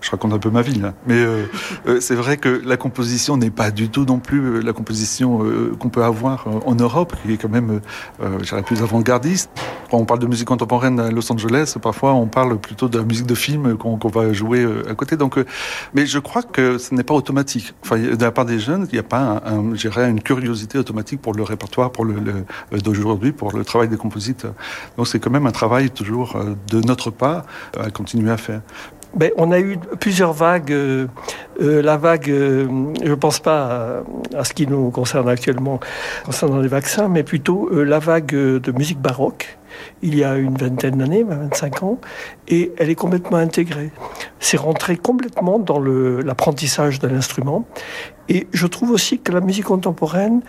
je 0.00 0.10
raconte 0.10 0.32
un 0.32 0.38
peu 0.38 0.50
ma 0.50 0.62
vie, 0.62 0.78
là. 0.78 0.94
mais 1.06 1.14
euh, 1.14 1.44
euh, 1.86 2.00
c'est 2.00 2.14
vrai 2.14 2.36
que 2.36 2.62
la 2.64 2.76
composition 2.76 3.36
n'est 3.36 3.50
pas 3.50 3.70
du 3.70 3.88
tout 3.88 4.04
non 4.04 4.18
plus 4.18 4.60
la 4.60 4.72
composition 4.72 5.44
euh, 5.44 5.74
qu'on 5.78 5.88
peut 5.88 6.04
avoir 6.04 6.46
en 6.66 6.74
Europe, 6.74 7.14
qui 7.22 7.32
est 7.32 7.36
quand 7.36 7.48
même, 7.48 7.80
j'irais 8.42 8.62
plus 8.62 8.82
avant-gardiste. 8.82 9.50
Quand 9.90 9.98
on 9.98 10.04
parle 10.04 10.20
de 10.20 10.26
musique 10.26 10.46
contemporaine 10.46 11.00
à 11.00 11.10
Los 11.10 11.30
Angeles, 11.32 11.74
parfois 11.82 12.14
on 12.14 12.26
parle 12.26 12.58
plutôt 12.58 12.88
de 12.88 12.98
la 12.98 13.04
musique 13.04 13.26
de 13.26 13.34
film 13.34 13.76
qu'on 13.76 13.96
qu 13.98 14.08
va 14.08 14.32
jouer 14.32 14.66
à 14.88 14.94
côté. 14.94 15.16
Donc, 15.16 15.38
mais 15.94 16.06
je 16.06 16.18
crois 16.18 16.42
que 16.42 16.78
ce 16.78 16.94
n'est 16.94 17.02
pas 17.02 17.14
automatique. 17.14 17.74
Enfin, 17.82 17.98
de 17.98 18.22
la 18.22 18.30
part 18.30 18.44
des 18.44 18.58
jeunes, 18.58 18.86
il 18.90 18.94
n'y 18.94 19.00
a 19.00 19.04
pas, 19.04 19.42
un, 19.44 19.74
une 20.08 20.20
curiosité 20.20 20.78
automatique 20.78 21.20
pour 21.20 21.34
le 21.34 21.42
répertoire, 21.42 21.90
pour 21.90 22.04
le, 22.04 22.14
le 22.70 22.80
d'aujourd'hui, 22.80 23.32
pour 23.32 23.56
le 23.56 23.64
travail 23.64 23.88
des 23.88 23.96
compositeurs. 23.96 24.49
Donc 24.96 25.08
c'est 25.08 25.18
quand 25.18 25.30
même 25.30 25.46
un 25.46 25.52
travail 25.52 25.90
toujours 25.90 26.36
euh, 26.36 26.54
de 26.68 26.80
notre 26.80 27.10
part 27.10 27.44
à 27.78 27.90
continuer 27.90 28.30
à 28.30 28.36
faire. 28.36 28.60
Ben, 29.14 29.32
on 29.36 29.50
a 29.50 29.58
eu 29.58 29.76
plusieurs 29.98 30.32
vagues. 30.32 30.72
Euh, 30.72 31.06
euh, 31.60 31.82
la 31.82 31.96
vague, 31.96 32.30
euh, 32.30 32.66
je 33.02 33.10
ne 33.10 33.14
pense 33.14 33.40
pas 33.40 34.02
à, 34.36 34.44
ce 34.44 34.52
qui 34.52 34.66
nous 34.66 34.90
concerne 34.90 35.28
actuellement 35.28 35.80
concernant 36.24 36.60
les 36.60 36.68
vaccins, 36.68 37.08
mais 37.08 37.22
plutôt 37.22 37.68
euh, 37.72 37.82
la 37.82 37.98
vague 37.98 38.30
de 38.30 38.72
musique 38.72 39.00
baroque 39.00 39.58
il 40.02 40.16
y 40.16 40.24
a 40.24 40.36
une 40.36 40.56
vingtaine 40.56 40.98
d'années, 40.98 41.24
25 41.24 41.82
ans, 41.82 42.00
et 42.48 42.72
elle 42.78 42.90
est 42.90 42.94
complètement 42.94 43.38
intégrée. 43.38 43.90
C'est 44.38 44.56
rentré 44.56 44.96
complètement 44.96 45.58
dans 45.58 45.80
l'apprentissage 45.80 46.98
de 46.98 47.08
l'instrument. 47.08 47.66
Et 48.28 48.46
je 48.52 48.66
trouve 48.68 48.92
aussi 48.92 49.18
que 49.18 49.32
la 49.32 49.40
musique 49.40 49.64
contemporaine, 49.64 50.42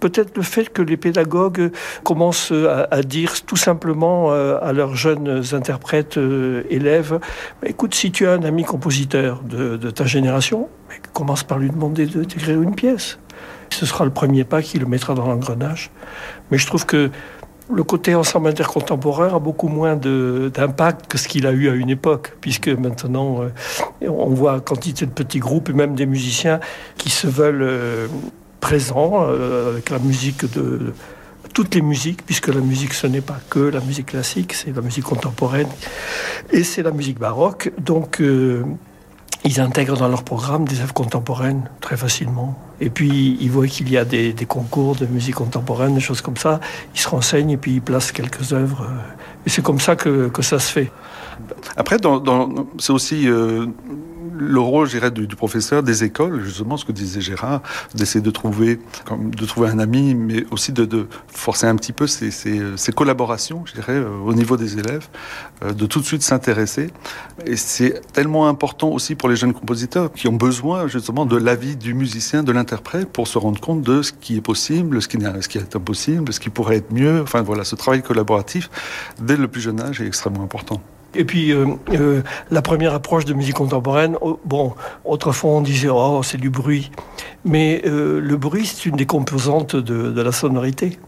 peut-être 0.00 0.36
le 0.36 0.42
fait 0.42 0.72
que 0.72 0.80
les 0.80 0.96
pédagogues 0.96 1.70
commencent 2.02 2.52
à, 2.52 3.02
dire 3.02 3.44
tout 3.44 3.56
simplement 3.56 4.32
euh, 4.32 4.58
à 4.62 4.72
leurs 4.72 4.96
jeunes 4.96 5.42
interprètes, 5.52 6.16
euh, 6.16 6.62
élèves, 6.70 7.18
bah, 7.60 7.68
écoute, 7.68 7.94
si 7.94 8.10
tu 8.10 8.26
as 8.26 8.32
un 8.32 8.42
ami 8.42 8.64
compositeur 8.64 9.42
de, 9.42 9.76
de 9.76 9.90
ta 9.90 10.06
génération, 10.06 10.68
bah, 10.88 10.94
commence 11.12 11.42
par 11.42 11.58
lui 11.58 11.68
demander 11.68 12.06
d'écrire 12.06 12.62
une 12.62 12.74
pièce. 12.74 13.18
Ce 13.70 13.84
sera 13.84 14.04
le 14.04 14.10
premier 14.10 14.44
pas 14.44 14.62
qui 14.62 14.78
le 14.78 14.86
mettra 14.86 15.14
dans 15.14 15.26
l'engrenage. 15.26 15.90
Mais 16.50 16.58
je 16.58 16.66
trouve 16.66 16.86
que 16.86 17.10
le 17.72 17.82
côté 17.82 18.14
ensemble 18.14 18.48
intercontemporain 18.48 19.34
a 19.34 19.38
beaucoup 19.38 19.68
moins 19.68 19.96
d'impact 19.96 21.06
que 21.08 21.18
ce 21.18 21.28
qu'il 21.28 21.46
a 21.46 21.52
eu 21.52 21.68
à 21.68 21.74
une 21.74 21.90
époque, 21.90 22.36
puisque 22.40 22.68
maintenant 22.68 23.42
euh, 23.42 24.08
on 24.08 24.30
voit 24.30 24.60
quantité 24.60 25.06
de 25.06 25.10
petits 25.10 25.40
groupes 25.40 25.68
et 25.68 25.72
même 25.72 25.94
des 25.94 26.06
musiciens 26.06 26.60
qui 26.96 27.10
se 27.10 27.26
veulent 27.26 27.62
euh, 27.62 28.06
présents 28.60 29.26
euh, 29.28 29.72
avec 29.72 29.90
la 29.90 29.98
musique 29.98 30.50
de, 30.52 30.60
de 30.60 30.92
toutes 31.52 31.74
les 31.74 31.82
musiques, 31.82 32.24
puisque 32.24 32.48
la 32.48 32.60
musique 32.60 32.94
ce 32.94 33.06
n'est 33.06 33.20
pas 33.20 33.40
que 33.50 33.58
la 33.58 33.80
musique 33.80 34.06
classique, 34.06 34.52
c'est 34.52 34.74
la 34.74 34.82
musique 34.82 35.04
contemporaine 35.04 35.68
et 36.52 36.62
c'est 36.62 36.82
la 36.82 36.92
musique 36.92 37.18
baroque. 37.18 37.72
Donc 37.78 38.22
ils 39.46 39.60
intègrent 39.60 39.96
dans 39.96 40.08
leur 40.08 40.24
programme 40.24 40.66
des 40.66 40.80
œuvres 40.80 40.92
contemporaines 40.92 41.70
très 41.80 41.96
facilement. 41.96 42.58
Et 42.80 42.90
puis, 42.90 43.38
ils 43.40 43.50
voient 43.50 43.66
qu'il 43.66 43.88
y 43.90 43.96
a 43.96 44.04
des, 44.04 44.34
concours 44.46 44.96
de 44.96 45.06
musique 45.06 45.36
contemporaine, 45.36 45.94
des 45.94 46.00
choses 46.00 46.20
comme 46.20 46.36
ça. 46.36 46.60
Ils 46.94 47.00
se 47.00 47.08
renseignent 47.08 47.50
et 47.50 47.56
puis 47.56 47.74
ils 47.74 47.80
placent 47.82 48.12
quelques 48.12 48.52
œuvres. 48.52 48.86
Et 49.46 49.50
c'est 49.50 49.62
comme 49.62 49.80
ça 49.80 49.96
que, 49.96 50.28
que, 50.28 50.42
ça 50.42 50.58
se 50.58 50.70
fait. 50.70 50.90
Après, 51.76 51.96
c'est 52.78 52.92
aussi... 52.92 53.28
Euh 53.28 53.66
le 54.38 54.60
rôle, 54.60 54.88
je 54.88 54.98
du, 55.08 55.36
professeur, 55.36 55.82
des 55.82 56.04
écoles, 56.04 56.42
justement, 56.44 56.76
ce 56.76 56.84
que 56.84 56.92
disait 56.92 57.20
Gérard, 57.20 57.62
d'essayer 57.94 58.20
de 58.20 58.30
trouver, 58.30 58.78
de 59.10 59.46
trouver 59.46 59.68
un 59.68 59.78
ami, 59.78 60.14
mais 60.14 60.44
aussi 60.50 60.72
de, 60.72 61.06
forcer 61.28 61.66
un 61.66 61.76
petit 61.76 61.92
peu 61.92 62.06
ces, 62.06 62.92
collaborations, 62.94 63.64
je 63.66 63.80
euh, 63.88 64.08
au 64.24 64.34
niveau 64.34 64.56
des 64.56 64.78
élèves, 64.78 65.08
euh, 65.62 65.72
de 65.72 65.86
tout 65.86 66.00
de 66.00 66.04
suite 66.04 66.22
s'intéresser. 66.22 66.90
Et 67.46 67.56
c'est 67.56 68.00
tellement 68.12 68.48
important 68.48 68.88
aussi 68.88 69.14
pour 69.14 69.28
les 69.28 69.36
jeunes 69.36 69.52
compositeurs 69.52 70.12
qui 70.12 70.28
ont 70.28 70.32
besoin, 70.36 70.88
justement, 70.88 71.26
de 71.26 71.36
l'avis 71.36 71.76
du 71.76 71.94
musicien, 71.94 72.42
de 72.42 72.52
l'interprète, 72.52 73.08
pour 73.12 73.28
se 73.28 73.38
rendre 73.38 73.60
compte 73.60 73.82
de 73.82 74.02
ce 74.02 74.12
qui 74.12 74.36
est 74.36 74.40
possible, 74.40 75.00
ce 75.02 75.08
qui, 75.08 75.18
ce 75.40 75.48
qui 75.48 75.58
est 75.58 75.76
impossible, 75.76 76.32
ce 76.32 76.40
qui 76.40 76.50
pourrait 76.50 76.76
être 76.76 76.92
mieux. 76.92 77.20
Enfin, 77.22 77.42
voilà, 77.42 77.64
ce 77.64 77.74
travail 77.74 78.02
collaboratif, 78.02 78.70
dès 79.20 79.36
le 79.36 79.48
plus 79.48 79.60
jeune 79.60 79.80
âge, 79.80 80.00
est 80.00 80.06
extrêmement 80.06 80.42
important. 80.42 80.80
Et 81.16 81.24
puis, 81.24 81.50
euh, 81.50 81.66
euh, 81.92 82.22
la 82.50 82.62
première 82.62 82.94
approche 82.94 83.24
de 83.24 83.32
musique 83.32 83.54
contemporaine, 83.54 84.16
oh, 84.20 84.38
bon, 84.44 84.74
autrefois 85.04 85.50
on 85.52 85.60
disait, 85.62 85.88
oh, 85.90 86.20
c'est 86.22 86.36
du 86.38 86.50
bruit. 86.50 86.90
Mais 87.44 87.82
euh, 87.86 88.20
le 88.20 88.36
bruit, 88.36 88.66
c'est 88.66 88.86
une 88.86 88.96
des 88.96 89.06
composantes 89.06 89.76
de 89.76 90.20
la 90.20 90.32
sonorité. 90.32 90.98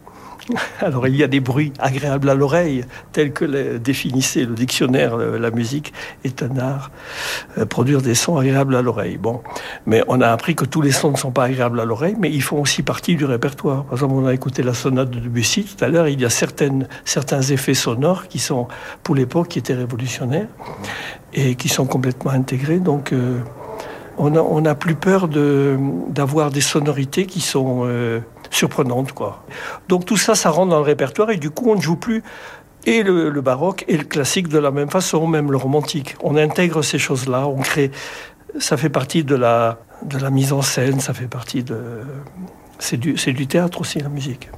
Alors 0.80 1.06
il 1.06 1.16
y 1.16 1.22
a 1.22 1.26
des 1.26 1.40
bruits 1.40 1.72
agréables 1.78 2.28
à 2.28 2.34
l'oreille, 2.34 2.84
tels 3.12 3.32
que 3.32 3.76
définissait 3.78 4.44
le 4.44 4.54
dictionnaire. 4.54 5.16
La 5.16 5.50
musique 5.50 5.92
est 6.24 6.42
un 6.42 6.56
art, 6.58 6.90
euh, 7.58 7.66
produire 7.66 8.02
des 8.02 8.14
sons 8.14 8.36
agréables 8.36 8.74
à 8.74 8.82
l'oreille. 8.82 9.18
Bon, 9.18 9.42
mais 9.86 10.02
on 10.08 10.20
a 10.20 10.28
appris 10.28 10.54
que 10.54 10.64
tous 10.64 10.82
les 10.82 10.92
sons 10.92 11.12
ne 11.12 11.16
sont 11.16 11.30
pas 11.30 11.44
agréables 11.44 11.80
à 11.80 11.84
l'oreille, 11.84 12.16
mais 12.18 12.30
ils 12.30 12.42
font 12.42 12.60
aussi 12.60 12.82
partie 12.82 13.16
du 13.16 13.24
répertoire. 13.24 13.84
Par 13.84 13.94
exemple, 13.94 14.14
on 14.14 14.26
a 14.26 14.34
écouté 14.34 14.62
la 14.62 14.74
sonate 14.74 15.10
de 15.10 15.20
Debussy 15.20 15.64
tout 15.64 15.84
à 15.84 15.88
l'heure. 15.88 16.08
Il 16.08 16.20
y 16.20 16.24
a 16.24 16.30
certaines, 16.30 16.88
certains 17.04 17.42
effets 17.42 17.74
sonores 17.74 18.28
qui 18.28 18.38
sont, 18.38 18.68
pour 19.02 19.14
l'époque, 19.14 19.48
qui 19.48 19.58
étaient 19.58 19.74
révolutionnaires 19.74 20.48
et 21.34 21.54
qui 21.54 21.68
sont 21.68 21.86
complètement 21.86 22.30
intégrés. 22.30 22.78
Donc 22.78 23.12
euh, 23.12 23.38
on 24.18 24.60
n'a 24.60 24.74
plus 24.74 24.94
peur 24.94 25.28
d'avoir 25.28 26.50
des 26.50 26.60
sonorités 26.60 27.26
qui 27.26 27.40
sont 27.40 27.82
euh, 27.84 28.20
surprenantes. 28.50 29.12
Quoi. 29.12 29.44
Donc 29.88 30.04
tout 30.04 30.16
ça, 30.16 30.34
ça 30.34 30.50
rentre 30.50 30.70
dans 30.70 30.78
le 30.78 30.84
répertoire 30.84 31.30
et 31.30 31.36
du 31.36 31.50
coup, 31.50 31.70
on 31.70 31.76
ne 31.76 31.80
joue 31.80 31.96
plus 31.96 32.22
et 32.86 33.02
le, 33.02 33.40
baroque 33.40 33.84
et 33.88 33.96
le 33.96 34.04
classique 34.04 34.48
de 34.48 34.58
la 34.58 34.70
même 34.70 34.90
façon, 34.90 35.26
même 35.26 35.50
le 35.50 35.58
romantique. 35.58 36.16
On 36.22 36.36
intègre 36.36 36.82
ces 36.82 36.98
choses-là, 36.98 37.46
on 37.46 37.58
crée. 37.58 37.90
Ça 38.58 38.76
fait 38.76 38.88
partie 38.88 39.24
de 39.24 39.34
la, 39.34 39.78
mise 40.30 40.52
en 40.52 40.62
scène, 40.62 41.00
ça 41.00 41.12
fait 41.12 41.28
partie 41.28 41.62
de. 41.62 41.78
C'est 42.78 42.96
du, 42.96 43.14
du 43.14 43.46
théâtre 43.46 43.80
aussi, 43.80 43.98
la 43.98 44.08
musique. 44.08 44.48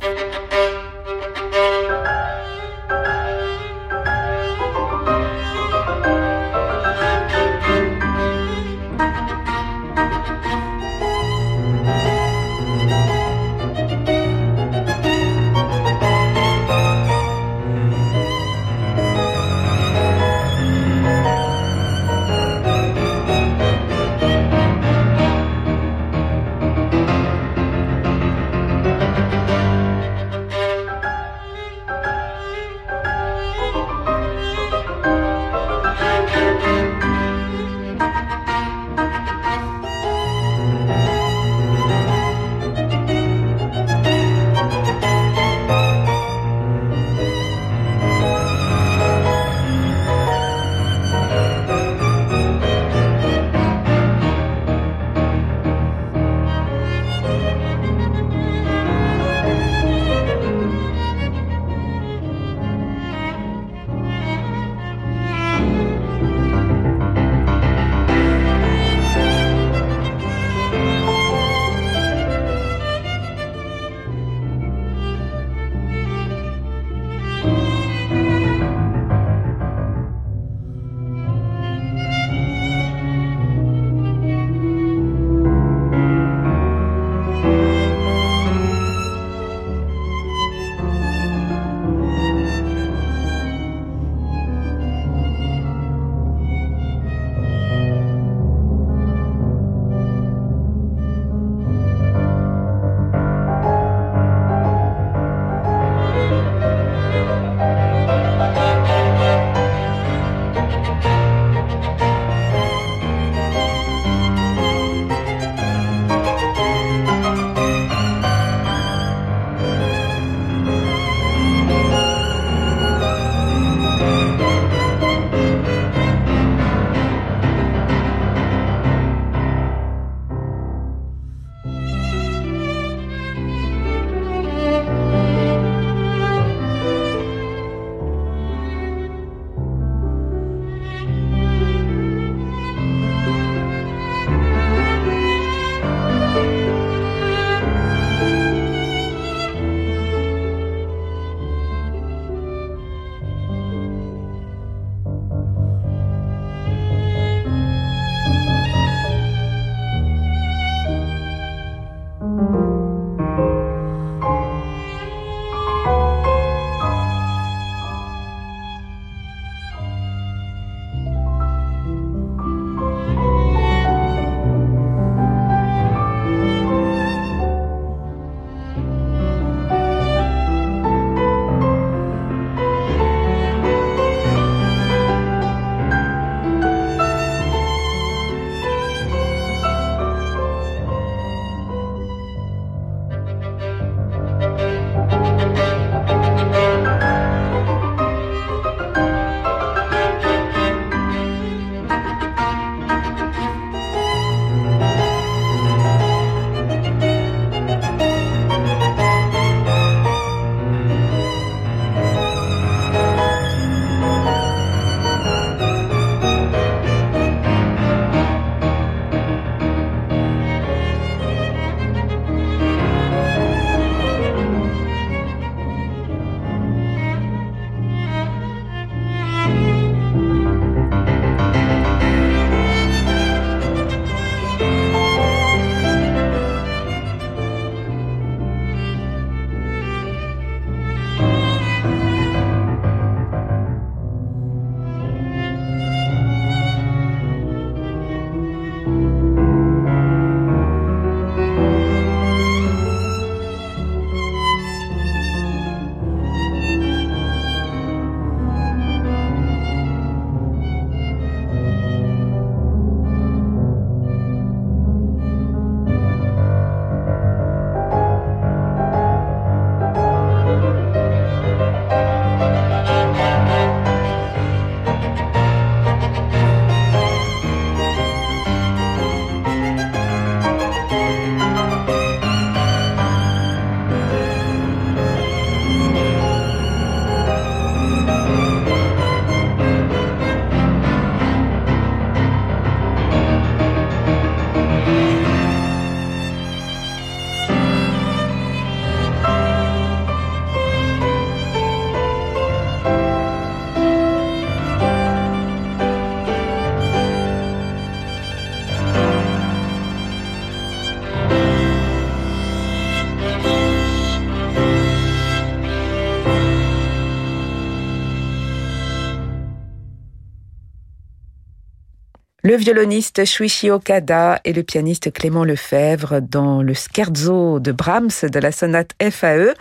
Le 322.42 322.56
violoniste 322.56 323.26
Shuichi 323.26 323.70
Okada 323.70 324.40
et 324.46 324.54
le 324.54 324.62
pianiste 324.62 325.12
Clément 325.12 325.44
Lefebvre 325.44 326.22
dans 326.22 326.62
le 326.62 326.72
scherzo 326.72 327.60
de 327.60 327.70
Brahms 327.70 328.08
de 328.22 328.38
la 328.38 328.50
sonate 328.50 328.92
FAE. 328.98 329.52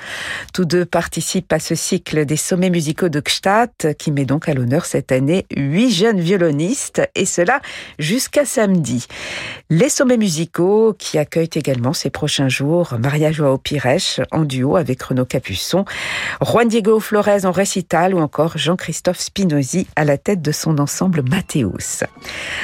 Tous 0.54 0.64
deux 0.64 0.86
participent 0.86 1.52
à 1.52 1.60
ce 1.60 1.76
cycle 1.76 2.26
des 2.26 2.38
sommets 2.38 2.70
musicaux 2.70 3.10
de 3.10 3.20
Gstaad 3.20 3.98
qui 3.98 4.12
met 4.12 4.24
donc 4.24 4.48
à 4.48 4.54
l'honneur 4.54 4.86
cette 4.86 5.12
année 5.12 5.46
huit 5.58 5.92
jeunes 5.92 6.22
violonistes 6.22 7.02
et 7.16 7.26
cela 7.26 7.60
jusqu'à 8.00 8.46
samedi. 8.46 9.08
Les 9.70 9.90
sommets 9.90 10.16
musicaux 10.16 10.96
qui 10.98 11.18
accueillent 11.18 11.50
également 11.56 11.92
ces 11.92 12.10
prochains 12.10 12.48
jours 12.48 12.96
Maria 12.98 13.34
Joao 13.34 13.58
Pires 13.58 14.24
en 14.32 14.46
duo 14.46 14.78
avec 14.78 15.04
Renaud 15.04 15.26
Capuçon, 15.26 15.84
Juan 16.42 16.70
Diego 16.70 17.02
Flores 17.02 17.44
en 17.44 17.52
récital 17.52 18.16
ou 18.16 18.20
encore 18.20 18.58
Jean-Christophe 18.58 19.20
Spinozzi 19.20 19.86
à 19.98 20.06
la 20.06 20.18
tête 20.18 20.42
de 20.42 20.54
son 20.54 20.80
ensemble 20.80 21.24
Mathéus. 21.30 22.06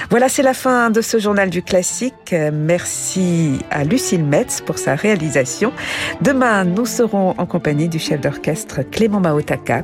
Voilà, 0.10 0.30
c'est 0.30 0.44
la 0.44 0.54
fin 0.54 0.90
de 0.90 1.02
ce 1.02 1.18
journal 1.20 1.50
du 1.50 1.62
classique. 1.62 2.36
Merci 2.54 3.60
à 3.72 3.84
Lucille 3.84 4.24
Metz 4.24 4.62
pour 4.62 4.78
sa 4.78 4.96
réalisation. 4.96 5.74
Demain, 6.22 6.64
nous 6.64 6.86
serons 6.86 7.36
en 7.38 7.46
compagnie 7.46 7.90
du 7.90 8.00
chef 8.00 8.22
d'orchestre 8.22 8.82
Clément 8.84 9.20
Maotakat. 9.20 9.84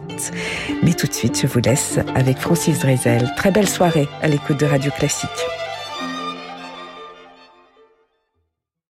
Mais 0.84 0.94
tout 0.94 1.08
de 1.08 1.14
suite, 1.14 1.40
je 1.42 1.48
vous 1.48 1.60
laisse 1.60 2.00
avec 2.16 2.38
Francis 2.38 2.80
Drezel. 2.80 3.30
Très 3.36 3.52
belle 3.52 3.70
soirée 3.70 4.08
à 4.22 4.28
l'écoute 4.28 4.60
de 4.60 4.66
Radio 4.66 4.92
Classique. 4.92 5.30